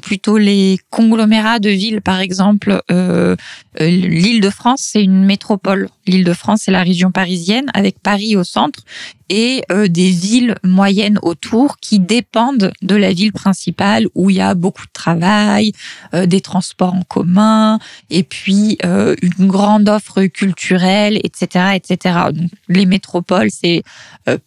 [0.03, 3.37] plutôt les conglomérats de villes, par exemple, euh,
[3.81, 5.88] euh, l'île de France, c'est une métropole.
[6.07, 8.85] L'île de France, c'est la région parisienne, avec Paris au centre,
[9.29, 14.40] et euh, des villes moyennes autour qui dépendent de la ville principale, où il y
[14.40, 15.73] a beaucoup de travail,
[16.12, 17.79] des transports en commun,
[18.11, 22.18] et puis une grande offre culturelle, etc., etc.
[22.33, 23.83] Donc, les métropoles, c'est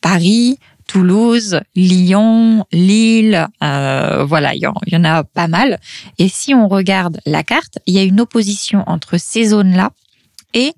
[0.02, 0.58] Paris,
[0.92, 5.80] Toulouse, Lyon, Lille, euh, voilà, il y, en a pas mal.
[6.18, 9.92] Et si on regarde la carte, il y a une opposition entre ces zones-là
[10.54, 10.74] et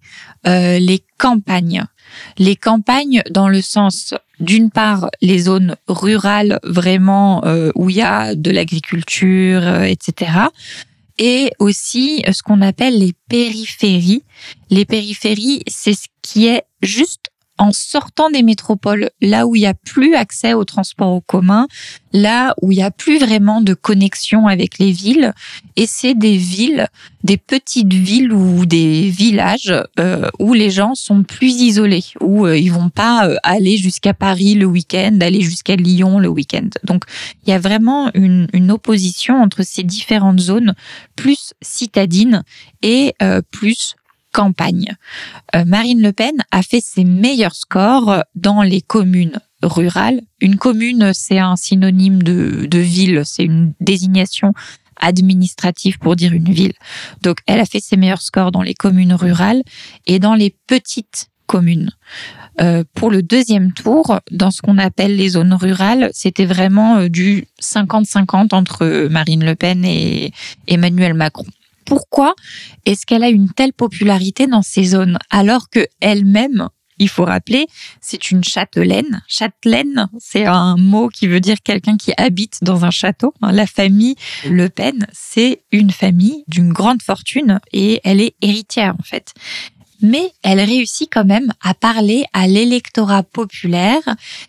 [0.45, 1.85] euh, les campagnes.
[2.37, 8.03] Les campagnes dans le sens d'une part les zones rurales vraiment euh, où il y
[8.03, 10.31] a de l'agriculture, etc.
[11.17, 14.21] Et aussi ce qu'on appelle les périphéries.
[14.69, 17.32] Les périphéries, c'est ce qui est juste
[17.63, 21.67] en sortant des métropoles, là où il n'y a plus accès au transport en commun,
[22.11, 25.33] là où il n'y a plus vraiment de connexion avec les villes.
[25.77, 26.89] Et c'est des villes,
[27.23, 32.57] des petites villes ou des villages euh, où les gens sont plus isolés, où euh,
[32.57, 36.67] ils vont pas euh, aller jusqu'à Paris le week-end, aller jusqu'à Lyon le week-end.
[36.83, 37.05] Donc
[37.45, 40.73] il y a vraiment une, une, opposition entre ces différentes zones,
[41.15, 42.43] plus citadines
[42.81, 43.13] et
[43.51, 43.95] plus
[44.33, 44.95] campagne.
[45.55, 50.21] Euh, Marine Le Pen a fait ses meilleurs scores dans les communes rurales.
[50.41, 54.53] Une commune, c'est un synonyme de, de ville, c'est une désignation
[54.99, 56.73] administrative pour dire une ville.
[57.21, 59.63] Donc, elle a fait ses meilleurs scores dans les communes rurales
[60.05, 61.91] et dans les petites communes.
[62.61, 67.09] Euh, pour le deuxième tour, dans ce qu'on appelle les zones rurales, c'était vraiment euh,
[67.09, 70.31] du 50-50 entre Marine Le Pen et
[70.67, 71.45] Emmanuel Macron
[71.85, 72.35] pourquoi
[72.85, 76.69] est-ce qu'elle a une telle popularité dans ces zones alors que elle-même
[76.99, 77.67] il faut rappeler,
[78.01, 79.21] c'est une châtelaine.
[79.27, 83.33] Châtelaine, c'est un mot qui veut dire quelqu'un qui habite dans un château.
[83.41, 84.15] La famille
[84.49, 89.33] Le Pen, c'est une famille d'une grande fortune et elle est héritière en fait.
[90.01, 94.01] Mais elle réussit quand même à parler à l'électorat populaire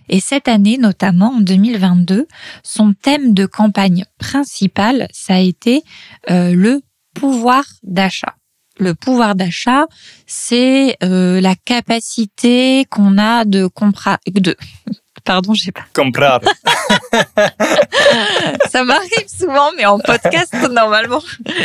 [0.09, 2.27] et cette année, notamment en 2022,
[2.65, 5.83] son thème de campagne principal, ça a été
[6.31, 6.83] euh, le
[7.15, 8.35] pouvoir d'achat.
[8.79, 9.87] Le pouvoir d'achat,
[10.27, 13.71] c'est euh, la capacité qu'on a de,
[14.35, 14.57] de
[15.25, 15.87] Pardon, j'ai pas.
[15.95, 16.41] Comprar.
[18.71, 21.23] ça m'arrive souvent, mais en podcast, normalement,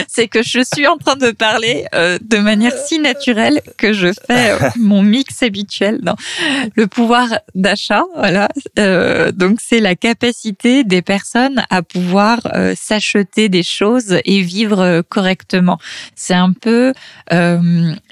[0.07, 4.13] c'est que je suis en train de parler euh, de manière si naturelle que je
[4.27, 5.99] fais euh, mon mix habituel.
[6.03, 6.15] Non.
[6.75, 8.47] Le pouvoir d'achat, voilà.
[8.77, 12.39] Euh, donc, c'est la capacité des personnes à pouvoir
[12.75, 15.79] s'acheter des choses et vivre correctement.
[16.15, 16.93] C'est un peu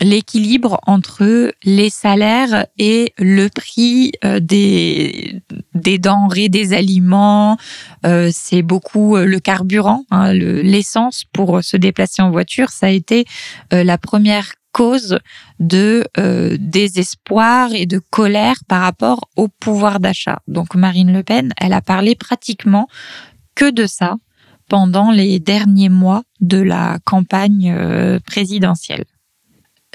[0.01, 5.36] l'équilibre entre les salaires et le prix des
[5.73, 7.57] des denrées, des aliments,
[8.05, 12.69] euh, c'est beaucoup euh, le carburant, hein, l'essence pour se déplacer en voiture.
[12.69, 13.25] Ça a été
[13.73, 15.17] euh, la première cause
[15.59, 16.05] de
[16.59, 20.39] désespoir et de colère par rapport au pouvoir d'achat.
[20.47, 22.87] Donc Marine Le Pen, elle a parlé pratiquement
[23.55, 24.17] que de ça
[24.69, 27.75] pendant les derniers mois de la campagne
[28.23, 29.05] présidentielle.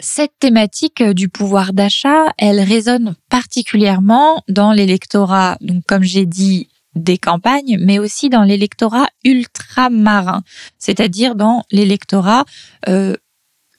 [0.00, 7.18] Cette thématique du pouvoir d'achat, elle résonne particulièrement dans l'électorat, donc comme j'ai dit, des
[7.18, 10.42] campagnes, mais aussi dans l'électorat ultramarin,
[10.78, 12.44] c'est-à-dire dans l'électorat
[12.88, 13.16] euh,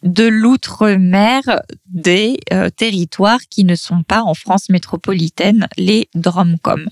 [0.04, 1.41] de l'outre-mer
[1.86, 6.89] des euh, territoires qui ne sont pas en France métropolitaine, les DROMCOM.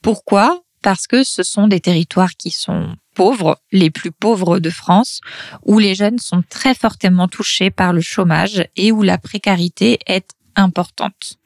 [0.00, 0.61] Pourquoi?
[0.82, 5.20] Parce que ce sont des territoires qui sont pauvres, les plus pauvres de France,
[5.64, 10.30] où les jeunes sont très fortement touchés par le chômage et où la précarité est
[10.56, 11.38] importante.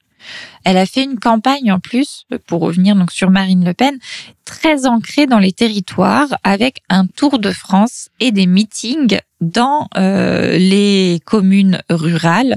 [0.64, 3.98] Elle a fait une campagne en plus, pour revenir donc sur Marine Le Pen,
[4.44, 10.56] très ancrée dans les territoires avec un tour de France et des meetings dans euh,
[10.56, 12.56] les communes rurales,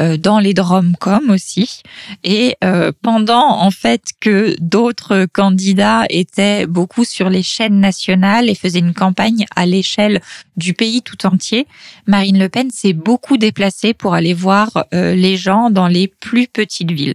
[0.00, 1.82] euh, dans les DROMCOM aussi.
[2.22, 8.54] Et euh, pendant en fait que d'autres candidats étaient beaucoup sur les chaînes nationales et
[8.54, 10.20] faisaient une campagne à l'échelle
[10.56, 11.66] du pays tout entier,
[12.06, 16.90] Marine Le Pen s'est beaucoup déplacée pour aller voir les gens dans les plus petites
[16.90, 17.14] villes.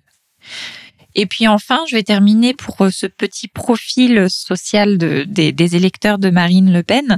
[1.16, 6.30] Et puis enfin, je vais terminer pour euh, ce petit profil social des, électeurs de
[6.30, 7.18] Marine Le Pen.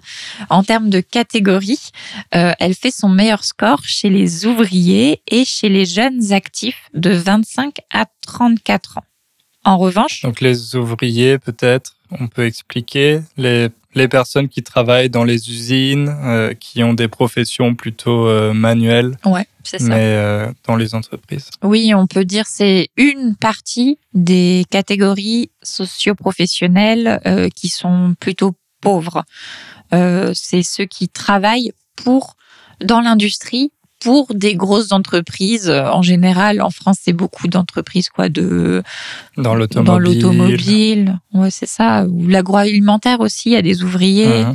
[0.49, 1.91] En termes de catégorie,
[2.35, 7.09] euh, elle fait son meilleur score chez les ouvriers et chez les jeunes actifs de
[7.11, 9.03] 25 à 34 ans.
[9.63, 10.21] En revanche...
[10.21, 16.09] Donc les ouvriers, peut-être, on peut expliquer les les personnes qui travaillent dans les usines,
[16.23, 19.17] euh, qui ont des professions plutôt euh, manuelles.
[19.25, 19.89] Ouais, c'est ça.
[19.89, 21.49] Mais euh, dans les entreprises.
[21.63, 27.19] Oui, on peut dire c'est une partie des catégories socio-professionnelles
[27.55, 29.25] qui sont plutôt pauvres.
[29.91, 32.35] c'est ceux qui travaillent pour
[32.83, 35.69] dans l'industrie pour des grosses entreprises.
[35.69, 38.83] En général, en France, c'est beaucoup d'entreprises quoi de
[39.37, 39.91] dans l'automobile.
[39.91, 42.05] Dans l'automobile, ouais, c'est ça.
[42.05, 44.45] Ou l'agroalimentaire aussi, il y a des ouvriers.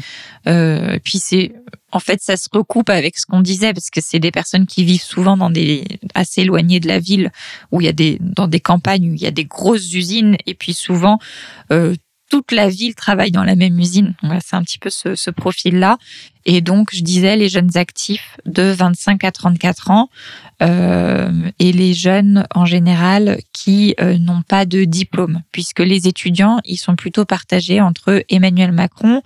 [0.48, 1.52] Euh, puis c'est,
[1.92, 4.84] en fait, ça se recoupe avec ce qu'on disait parce que c'est des personnes qui
[4.84, 7.30] vivent souvent dans des assez éloignées de la ville,
[7.70, 10.36] où il y a des dans des campagnes où il y a des grosses usines
[10.46, 11.18] et puis souvent
[11.70, 11.94] euh,
[12.32, 14.14] toute la ville travaille dans la même usine.
[14.42, 15.98] c'est un petit peu ce, profil-là.
[16.46, 20.08] Et donc, je disais, les jeunes actifs de 25 à 34 ans
[20.62, 26.58] euh, et les jeunes en général qui euh, n'ont pas de diplôme, puisque les étudiants,
[26.64, 29.20] ils sont plutôt partagés entre Emmanuel Macron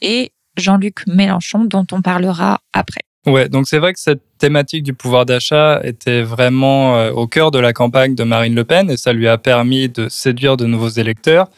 [0.00, 3.02] et Jean-Luc Mélenchon, dont on parlera après.
[3.26, 7.50] Ouais, donc c'est vrai que cette thématique du pouvoir d'achat était vraiment euh, au cœur
[7.50, 10.64] de la campagne de Marine Le Pen et ça lui a permis de séduire de
[10.64, 11.50] nouveaux électeurs.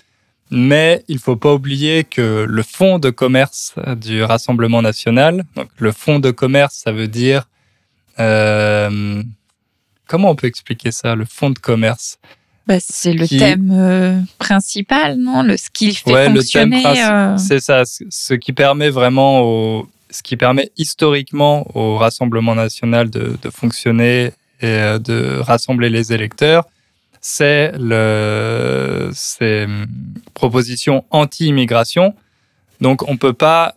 [0.50, 5.68] Mais il ne faut pas oublier que le fonds de commerce du Rassemblement national, donc
[5.78, 7.48] le fonds de commerce, ça veut dire...
[8.18, 9.22] Euh,
[10.06, 12.18] comment on peut expliquer ça, le fonds de commerce?
[12.66, 15.42] Bah, C'est le thème euh, principal, non?
[15.42, 16.82] Le, Ce qui fait fonctionner...
[16.86, 23.10] Euh, c'est ça, ce qui permet vraiment, au, ce qui permet historiquement au Rassemblement national
[23.10, 26.64] de, de fonctionner et de rassembler les électeurs
[27.20, 27.72] c'est
[29.12, 29.66] ces
[30.34, 32.14] propositions anti-immigration.
[32.80, 33.74] Donc, on ne peut pas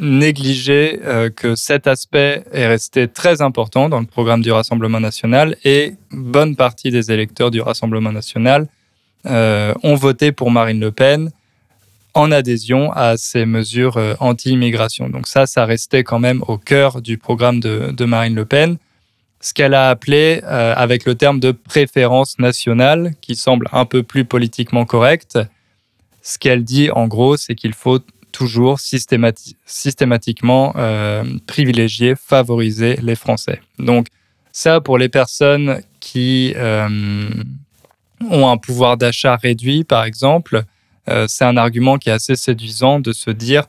[0.00, 5.56] négliger euh, que cet aspect est resté très important dans le programme du Rassemblement national
[5.64, 8.68] et bonne partie des électeurs du Rassemblement national
[9.26, 11.30] euh, ont voté pour Marine Le Pen
[12.14, 15.08] en adhésion à ces mesures euh, anti-immigration.
[15.08, 18.76] Donc ça, ça restait quand même au cœur du programme de Marine Le Pen
[19.40, 24.02] ce qu'elle a appelé euh, avec le terme de préférence nationale, qui semble un peu
[24.02, 25.38] plus politiquement correct.
[26.22, 28.00] Ce qu'elle dit en gros, c'est qu'il faut
[28.32, 33.60] toujours systématiquement euh, privilégier, favoriser les Français.
[33.78, 34.08] Donc
[34.52, 37.28] ça, pour les personnes qui euh,
[38.30, 40.64] ont un pouvoir d'achat réduit, par exemple,
[41.26, 43.64] c'est un argument qui est assez séduisant de se dire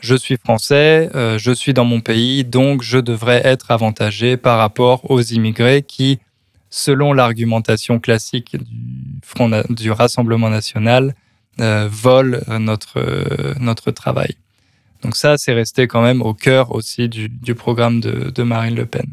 [0.00, 4.58] je suis français, euh, je suis dans mon pays, donc je devrais être avantagé par
[4.58, 6.18] rapport aux immigrés qui,
[6.70, 11.14] selon l'argumentation classique du, Front, du Rassemblement national,
[11.60, 13.00] euh, volent notre,
[13.60, 14.36] notre travail.
[15.02, 18.74] Donc ça, c'est resté quand même au cœur aussi du, du programme de, de Marine
[18.74, 19.06] Le Pen.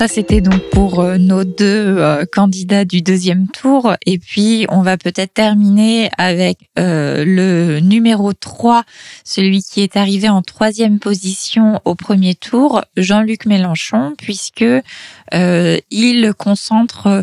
[0.00, 3.96] Ça, c'était donc pour euh, nos deux euh, candidats du deuxième tour.
[4.06, 8.84] Et puis, on va peut-être terminer avec euh, le numéro 3,
[9.24, 14.64] celui qui est arrivé en troisième position au premier tour, Jean-Luc Mélenchon, puisque
[15.34, 17.22] il concentre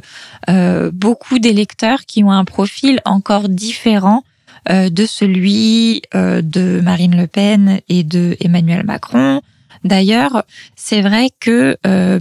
[0.93, 4.23] beaucoup d'électeurs qui ont un profil encore différent
[4.69, 9.41] de celui de Marine Le Pen et de Emmanuel Macron.
[9.83, 10.43] D'ailleurs,
[10.75, 12.19] c'est vrai que euh,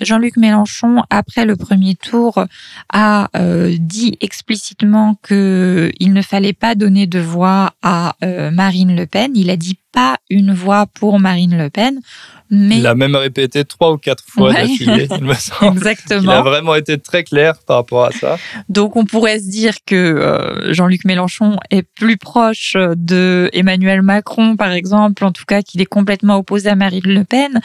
[0.00, 2.44] Jean-Luc Mélenchon, après le premier tour,
[2.92, 9.06] a euh, dit explicitement qu'il ne fallait pas donner de voix à euh, Marine Le
[9.06, 9.32] Pen.
[9.34, 12.00] Il a dit pas une voix pour Marine Le Pen.
[12.52, 12.78] Mais...
[12.78, 15.76] Il a même répété trois ou quatre fois d'affilée, il me semble.
[15.76, 16.22] Exactement.
[16.22, 18.38] Il a vraiment été très clair par rapport à ça.
[18.68, 24.56] Donc on pourrait se dire que euh, Jean-Luc Mélenchon est plus proche de Emmanuel Macron,
[24.56, 27.60] par exemple, en tout cas qu'il est complètement opposé à Marine Le Pen.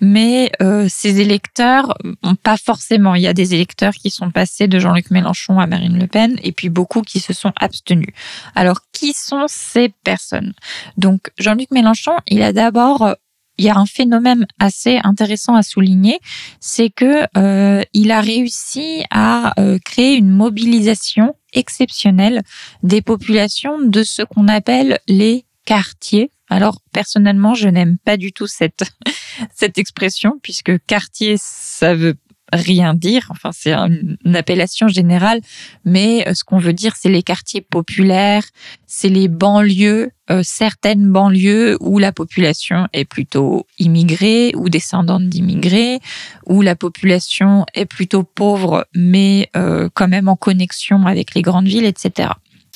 [0.00, 1.96] Mais euh, ses électeurs,
[2.42, 3.14] pas forcément.
[3.14, 6.38] Il y a des électeurs qui sont passés de Jean-Luc Mélenchon à Marine Le Pen
[6.42, 8.12] et puis beaucoup qui se sont abstenus.
[8.56, 10.52] Alors qui sont ces personnes?
[10.98, 13.14] Donc Jean-Luc Mélenchon, il a d'abord
[13.58, 16.18] il y a un phénomène assez intéressant à souligner,
[16.60, 22.42] c'est que euh, il a réussi à euh, créer une mobilisation exceptionnelle
[22.82, 26.30] des populations de ce qu'on appelle les quartiers.
[26.48, 28.84] Alors personnellement, je n'aime pas du tout cette
[29.54, 32.16] cette expression puisque quartier ça veut
[32.56, 33.26] rien dire.
[33.30, 35.40] Enfin, c'est une, appellation générale,
[35.84, 38.44] mais euh, ce qu'on veut dire, c'est les quartiers populaires,
[38.86, 46.00] c'est les banlieues, euh, certaines banlieues où la population est plutôt immigrée ou descendante d'immigrés,
[46.46, 51.68] où la population est plutôt pauvre, mais euh, quand même en connexion avec les grandes
[51.68, 52.30] villes, etc.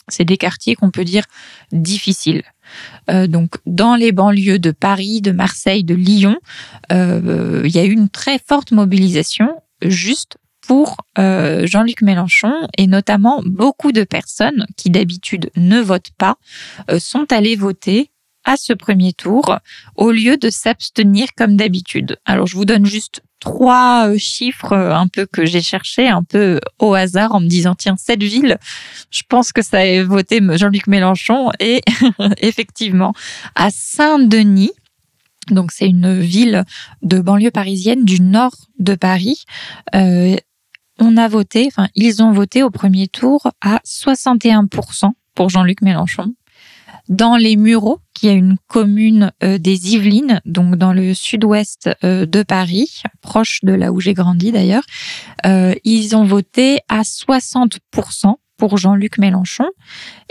[0.08, 1.24] C'est des quartiers qu'on peut dire
[1.72, 2.42] difficiles.
[3.08, 6.36] Donc dans les banlieues de Paris, de Marseille, de Lyon,
[6.90, 9.50] il y a eu une très forte mobilisation
[9.82, 16.36] juste pour euh, Jean-Luc Mélenchon et notamment beaucoup de personnes qui d'habitude ne votent pas
[16.98, 18.10] sont allées voter
[18.44, 19.58] à ce premier tour
[19.94, 22.18] au lieu de s'abstenir comme d'habitude.
[22.24, 26.22] Alors je vous donne juste trois euh, chiffres euh, un peu que j'ai cherché un
[26.22, 28.58] peu au hasard en me disant tiens cette ville
[29.10, 31.82] je pense que ça a voté Jean-Luc Mélenchon et
[32.38, 33.12] effectivement
[33.54, 34.72] à Saint-Denis
[35.50, 36.64] donc c'est une ville
[37.02, 39.44] de banlieue parisienne du nord de Paris.
[39.94, 40.36] Euh,
[41.00, 46.34] on a voté enfin ils ont voté au premier tour à 61% pour Jean-Luc Mélenchon.
[47.08, 52.26] Dans les Mureaux, qui est une commune euh, des Yvelines, donc dans le sud-ouest euh,
[52.26, 54.82] de Paris, proche de là où j'ai grandi d'ailleurs,
[55.46, 59.66] euh, ils ont voté à 60% pour Jean-Luc Mélenchon.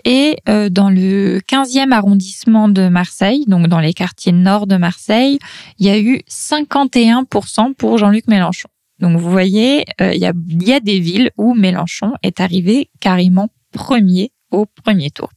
[0.05, 5.39] Et dans le 15e arrondissement de Marseille, donc dans les quartiers nord de Marseille,
[5.79, 8.69] il y a eu 51% pour Jean-Luc Mélenchon.
[8.99, 12.89] Donc vous voyez, il y, a, il y a des villes où Mélenchon est arrivé
[12.99, 15.29] carrément premier au premier tour.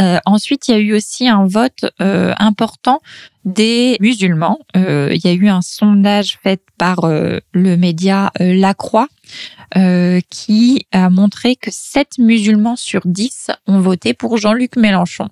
[0.00, 3.00] Euh, ensuite, il y a eu aussi un vote euh, important
[3.44, 4.58] des musulmans.
[4.76, 9.08] Euh, il y a eu un sondage fait par le média La Croix
[10.30, 15.28] qui a montré que 7 musulmans sur 10 ont voté pour Jean-Luc Mélenchon.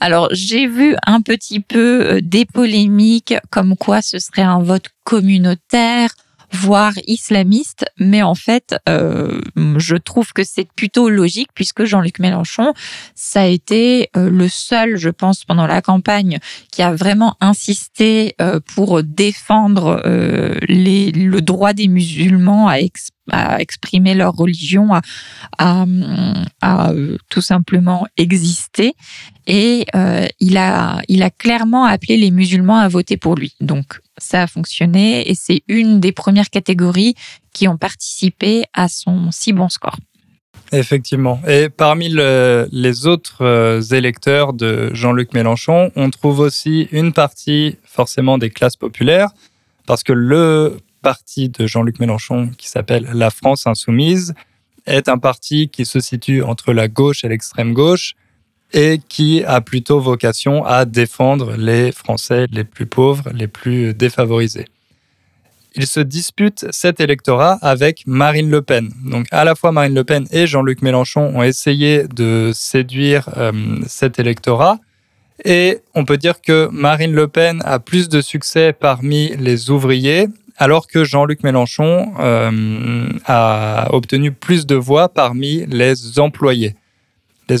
[0.00, 6.14] Alors, j'ai vu un petit peu des polémiques comme quoi ce serait un vote communautaire
[6.52, 9.40] voire islamiste, mais en fait, euh,
[9.76, 12.74] je trouve que c'est plutôt logique puisque Jean-Luc Mélenchon,
[13.14, 16.38] ça a été euh, le seul, je pense, pendant la campagne
[16.70, 20.02] qui a vraiment insisté euh, pour défendre
[20.68, 22.76] les, le droit des musulmans à,
[23.30, 25.00] à exprimer leur religion, à,
[25.58, 25.86] à,
[26.60, 26.92] à
[27.28, 28.94] tout simplement exister.
[29.46, 29.86] Et
[30.40, 33.54] il, a, il a clairement appelé les musulmans à voter pour lui.
[33.60, 37.14] Donc, ça a fonctionné et c'est une des premières catégories
[37.52, 39.96] qui ont participé à son si bon score.
[40.72, 41.40] Effectivement.
[41.46, 48.38] Et parmi les autres euh, électeurs de Jean-Luc Mélenchon, on trouve aussi une partie forcément
[48.38, 49.28] des classes populaires,
[49.86, 54.32] parce que le parti de Jean-Luc Mélenchon, qui s'appelle La France Insoumise,
[54.86, 58.14] est un parti qui se situe entre la gauche et l'extrême gauche,
[58.72, 64.66] et qui a plutôt vocation à défendre les Français les plus pauvres, les plus défavorisés.
[65.74, 68.90] Il se dispute cet électorat avec Marine Le Pen.
[69.04, 73.52] Donc à la fois Marine Le Pen et Jean-Luc Mélenchon ont essayé de séduire euh,
[73.86, 74.78] cet électorat.
[75.44, 80.28] Et on peut dire que Marine Le Pen a plus de succès parmi les ouvriers,
[80.58, 86.76] alors que Jean-Luc Mélenchon euh, a obtenu plus de voix parmi les employés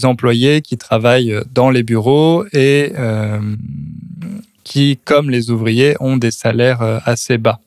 [0.04, 3.38] employés qui travaillent dans les bureaux et euh,
[4.64, 7.60] qui, comme les ouvriers, ont des salaires euh, assez bas.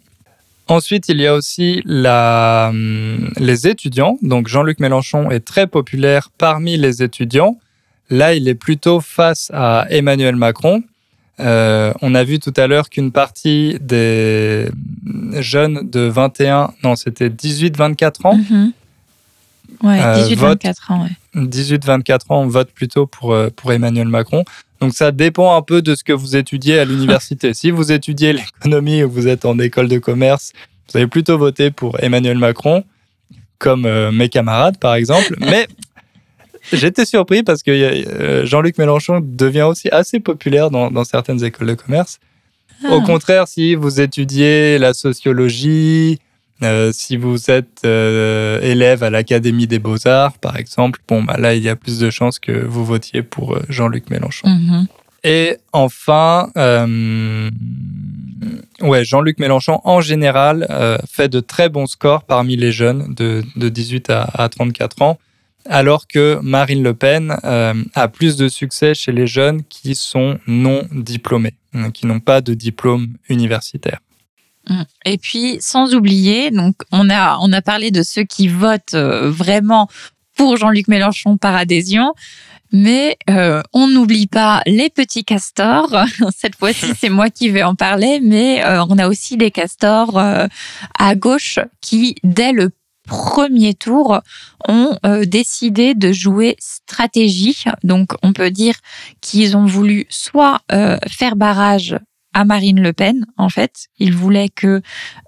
[0.67, 4.17] Ensuite, il y a aussi hum, les étudiants.
[4.21, 7.59] Donc Jean-Luc Mélenchon est très populaire parmi les étudiants.
[8.09, 10.83] Là, il est plutôt face à Emmanuel Macron.
[11.39, 14.69] Euh, on a vu tout à l'heure qu'une partie des
[15.39, 18.37] jeunes de 21, non, c'était 18-24 ans.
[18.37, 18.71] Mhm.
[19.83, 20.77] Ouais, Euh, 18-24 vote.
[20.89, 21.45] ans, ouais.
[21.47, 24.43] 18-24 ans votent plutôt pour, euh, pour Emmanuel Macron.
[24.81, 27.53] Donc ça dépend un peu de ce que vous étudiez à l'université.
[27.61, 30.51] si vous étudiez l'économie ou vous êtes en école de commerce,
[30.91, 32.83] vous allez plutôt voter pour Emmanuel Macron,
[33.57, 35.35] comme euh, mes camarades par exemple.
[35.39, 35.67] Mais
[36.73, 41.67] j'étais surpris parce que euh, Jean-Luc Mélenchon devient aussi assez populaire dans, dans certaines écoles
[41.67, 42.19] de commerce.
[42.83, 43.05] Au Ah.
[43.05, 46.19] contraire, si vous étudiez la sociologie,
[46.65, 51.55] euh, si vous êtes euh, élève à l'Académie des Beaux-Arts, par exemple, bon, bah là,
[51.55, 54.47] il y a plus de chances que vous votiez pour euh, Jean-Luc Mélenchon.
[54.47, 54.87] Mhm.
[55.23, 57.49] Et enfin, euh,
[58.81, 60.67] ouais, Jean-Luc Mélenchon, en général,
[61.11, 65.17] fait de très bons scores parmi les jeunes de, de 18 à, à 34 ans,
[65.67, 70.83] alors que Marine Le Pen a plus de succès chez les jeunes qui sont non
[70.91, 73.99] diplômés, euh, qui n'ont pas de diplôme universitaire.
[74.69, 74.81] Mm.
[75.05, 79.29] Et puis, sans oublier, donc on a on a parlé de ceux qui votent euh,
[79.29, 79.87] vraiment
[80.35, 82.13] pour Jean-Luc Mélenchon par adhésion,
[82.71, 85.95] mais euh, on n'oublie pas les petits castors.
[86.35, 90.17] Cette fois-ci, c'est moi qui vais en parler, mais euh, on a aussi des castors
[90.17, 90.47] euh,
[90.97, 92.71] à gauche qui, dès le
[93.05, 94.19] premier tour,
[94.67, 97.63] ont euh, décidé de jouer stratégie.
[97.83, 98.75] Donc, on peut dire
[99.21, 101.97] qu'ils ont voulu soit euh, faire barrage
[102.35, 103.87] à Marine Le Pen, en fait.
[103.97, 104.81] Ils voulaient que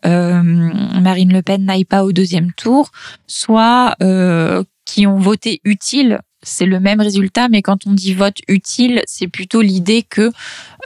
[0.06, 2.92] euh, Marine Le Pen n'aille pas au deuxième tour,
[3.26, 6.20] soit euh, qui ont voté utile.
[6.44, 10.32] C'est le même résultat, mais quand on dit vote utile, c'est plutôt l'idée que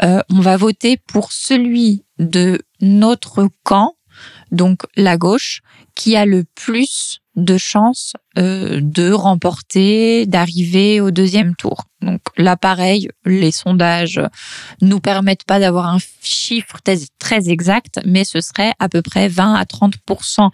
[0.04, 3.96] euh, on va voter pour celui de notre camp,
[4.52, 5.62] donc la gauche,
[5.96, 11.84] qui a le plus de chances euh, de remporter, d'arriver au deuxième tour.
[12.02, 14.22] Donc là, pareil, les sondages
[14.82, 16.78] nous permettent pas d'avoir un chiffre
[17.20, 20.50] très, exact, mais ce serait à peu près 20 à 30%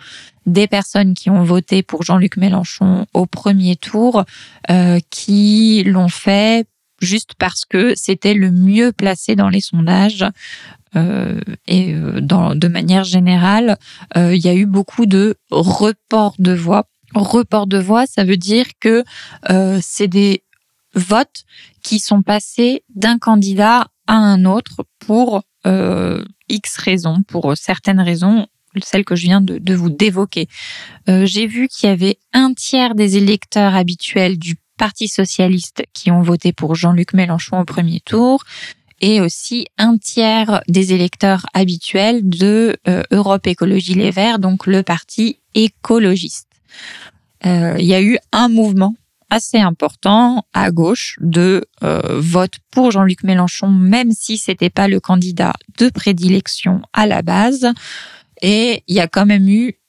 [0.45, 4.23] des personnes qui ont voté pour Jean-Luc Mélenchon au premier tour
[4.69, 6.67] euh, qui l'ont fait
[6.99, 10.25] juste parce que c'était le mieux placé dans les sondages.
[10.95, 13.77] Euh, et euh, dans, de manière générale,
[14.15, 16.85] euh, il y a eu beaucoup de reports de voix.
[17.13, 19.03] Report de voix, ça veut dire que
[19.79, 20.43] c'est des
[20.93, 21.45] votes
[21.81, 25.43] qui sont passés d'un candidat à un autre pour
[26.49, 28.47] X raisons, pour certaines raisons,
[28.83, 30.49] celles que je viens de, vous d'évoquer.
[31.07, 36.21] J'ai vu qu'il y avait un tiers des électeurs habituels du Parti socialiste qui ont
[36.21, 38.43] voté pour Jean-Luc Mélenchon au premier tour
[39.01, 44.83] et aussi un tiers des électeurs habituels de euh, Europe Écologie Les Verts, donc le
[44.83, 46.47] parti écologiste.
[47.45, 48.95] Euh, Il y a eu un mouvement
[49.29, 54.99] assez important à gauche de euh, vote pour Jean-Luc Mélenchon, même si c'était pas le
[54.99, 57.67] candidat de prédilection à la base.
[58.41, 59.79] Et il y a quand même eu,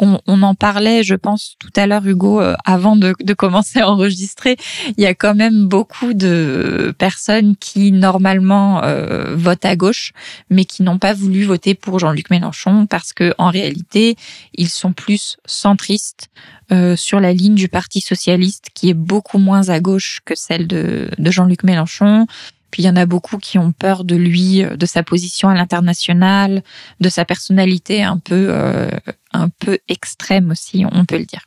[0.00, 3.80] on, on en parlait, je pense, tout à l'heure, Hugo, euh, avant de, de commencer
[3.80, 4.56] à enregistrer,
[4.96, 10.12] il y a quand même beaucoup de personnes qui, normalement, euh, votent à gauche,
[10.50, 14.16] mais qui n'ont pas voulu voter pour Jean-Luc Mélenchon parce que, en réalité,
[14.54, 16.28] ils sont plus centristes
[16.72, 20.66] euh, sur la ligne du Parti socialiste, qui est beaucoup moins à gauche que celle
[20.66, 22.26] de, de Jean-Luc Mélenchon.
[22.70, 25.48] Puis il y en a beaucoup qui ont peur de lui, euh, de sa position
[25.48, 26.62] à l'international,
[27.00, 28.90] de sa personnalité un peu, euh,
[29.32, 31.46] un peu extrême aussi, on peut le dire.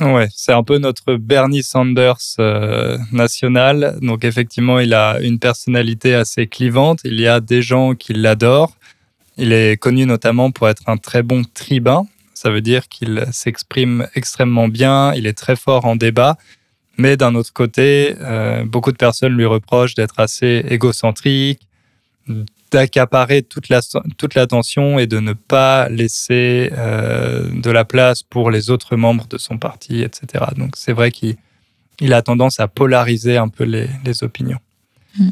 [0.00, 3.96] Ouais, c'est un peu notre Bernie Sanders euh, national.
[4.02, 7.00] Donc effectivement, il a une personnalité assez clivante.
[7.04, 8.76] Il y a des gens qui l'adorent.
[9.36, 12.06] Il est connu notamment pour être un très bon tribun.
[12.34, 15.14] Ça veut dire qu'il s'exprime extrêmement bien.
[15.14, 16.38] Il est très fort en débat.
[16.96, 21.60] Mais d'un autre côté, euh, beaucoup de personnes lui reprochent d'être assez égocentrique,
[22.70, 23.80] d'accaparer toute la
[24.16, 29.26] toute l'attention et de ne pas laisser euh, de la place pour les autres membres
[29.28, 30.44] de son parti, etc.
[30.56, 31.36] Donc c'est vrai qu'il
[32.00, 34.58] il a tendance à polariser un peu les, les opinions.
[35.18, 35.28] Mm.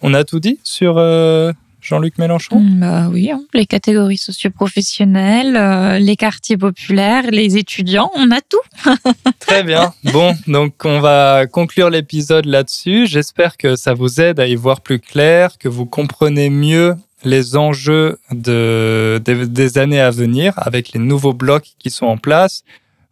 [0.00, 1.52] On a tout dit sur euh,
[1.88, 3.40] Jean-Luc Mélenchon Mm, Bah oui, hein.
[3.54, 8.60] les catégories socioprofessionnelles, euh, les quartiers populaires, les étudiants, on a tout.
[9.40, 9.92] Très bien.
[10.12, 13.06] Bon, donc on va conclure l'épisode là-dessus.
[13.06, 17.56] J'espère que ça vous aide à y voir plus clair, que vous comprenez mieux les
[17.56, 22.62] enjeux de, des, des années à venir avec les nouveaux blocs qui sont en place.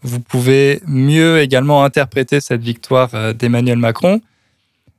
[0.03, 4.21] Vous pouvez mieux également interpréter cette victoire euh, d'Emmanuel Macron.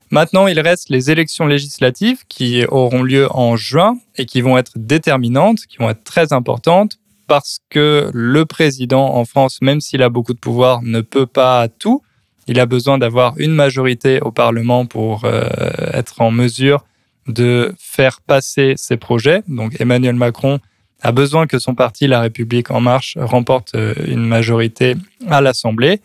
[0.09, 4.73] Maintenant, il reste les élections législatives qui auront lieu en juin et qui vont être
[4.75, 6.97] déterminantes, qui vont être très importantes
[7.27, 11.67] parce que le président en France, même s'il a beaucoup de pouvoir, ne peut pas
[11.67, 12.01] tout.
[12.47, 15.49] Il a besoin d'avoir une majorité au Parlement pour euh,
[15.93, 16.85] être en mesure
[17.27, 19.43] de faire passer ses projets.
[19.49, 20.59] Donc Emmanuel Macron
[21.01, 24.95] a besoin que son parti, La République en marche, remporte euh, une majorité
[25.29, 25.99] à l'Assemblée.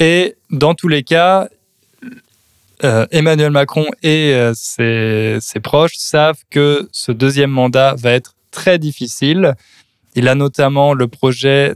[0.00, 1.48] Et dans tous les cas,
[2.84, 8.78] euh, Emmanuel Macron et ses, ses, proches savent que ce deuxième mandat va être très
[8.78, 9.54] difficile.
[10.14, 11.74] Il a notamment le projet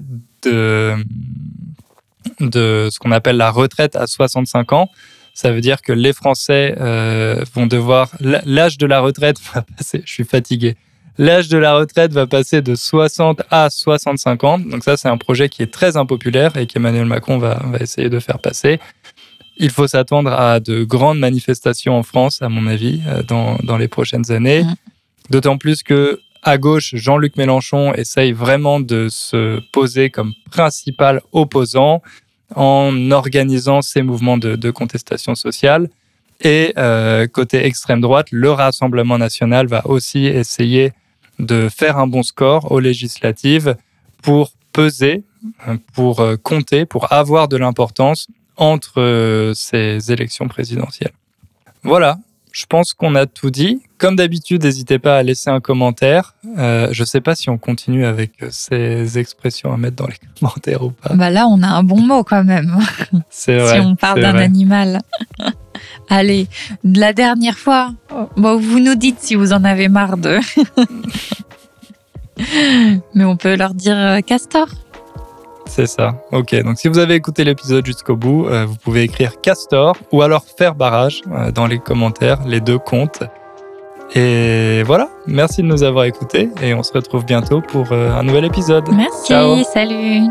[2.41, 4.91] de ce qu'on appelle la retraite à 65 ans.
[5.37, 8.11] Ça veut dire que les Français euh, vont devoir...
[8.21, 10.01] L'âge de la retraite va passer...
[10.03, 10.77] Je suis fatigué.
[11.19, 14.59] L'âge de la retraite va passer de 60 à 65 ans.
[14.59, 18.19] Donc ça, c'est un projet qui est très impopulaire et qu'Emmanuel Macron va essayer de
[18.19, 18.81] faire passer.
[19.59, 23.79] Il faut s'attendre à de grandes manifestations en France, à mon avis, euh, dans, dans
[23.79, 24.65] les prochaines années.
[24.65, 24.75] Mmh.
[25.31, 32.03] D'autant plus que à gauche, Jean-Luc Mélenchon essaye vraiment de se poser comme principal opposant
[32.55, 35.89] en organisant ces mouvements de, contestation sociale.
[36.41, 40.93] Et euh, côté extrême droite, le Rassemblement national va aussi essayer
[41.41, 43.77] de faire un bon score aux législatives
[44.23, 45.25] pour peser,
[45.95, 51.13] pour euh, compter, pour avoir de l'importance entre euh, ces élections présidentielles.
[51.83, 52.19] Voilà,
[52.57, 53.83] je pense qu'on a tout dit.
[53.99, 56.35] Comme d'habitude, n'hésitez pas à laisser un commentaire.
[56.59, 60.07] Euh, je ne sais pas si on continue avec euh, ces expressions à mettre dans
[60.07, 61.15] les commentaires ou pas.
[61.15, 62.79] Bah là, on a un bon mot quand même.
[63.31, 63.75] C'est vrai.
[63.75, 65.03] si on parle d'un animal.
[66.09, 66.49] Allez,
[66.83, 67.93] la dernière fois,
[68.39, 70.39] bon, vous nous dites si vous en avez marre de.
[73.15, 74.69] Mais on peut leur dire castor.
[75.67, 76.15] C'est ça.
[76.33, 80.23] Ok, donc si vous avez écouté l'épisode jusqu'au bout, euh, vous pouvez écrire Castor ou
[80.23, 82.39] alors faire barrage euh, dans les commentaires.
[82.47, 83.25] Les deux comptent.
[84.15, 88.23] Et voilà, merci de nous avoir écoutés et on se retrouve bientôt pour euh, un
[88.23, 88.89] nouvel épisode.
[88.93, 90.31] Merci, salut.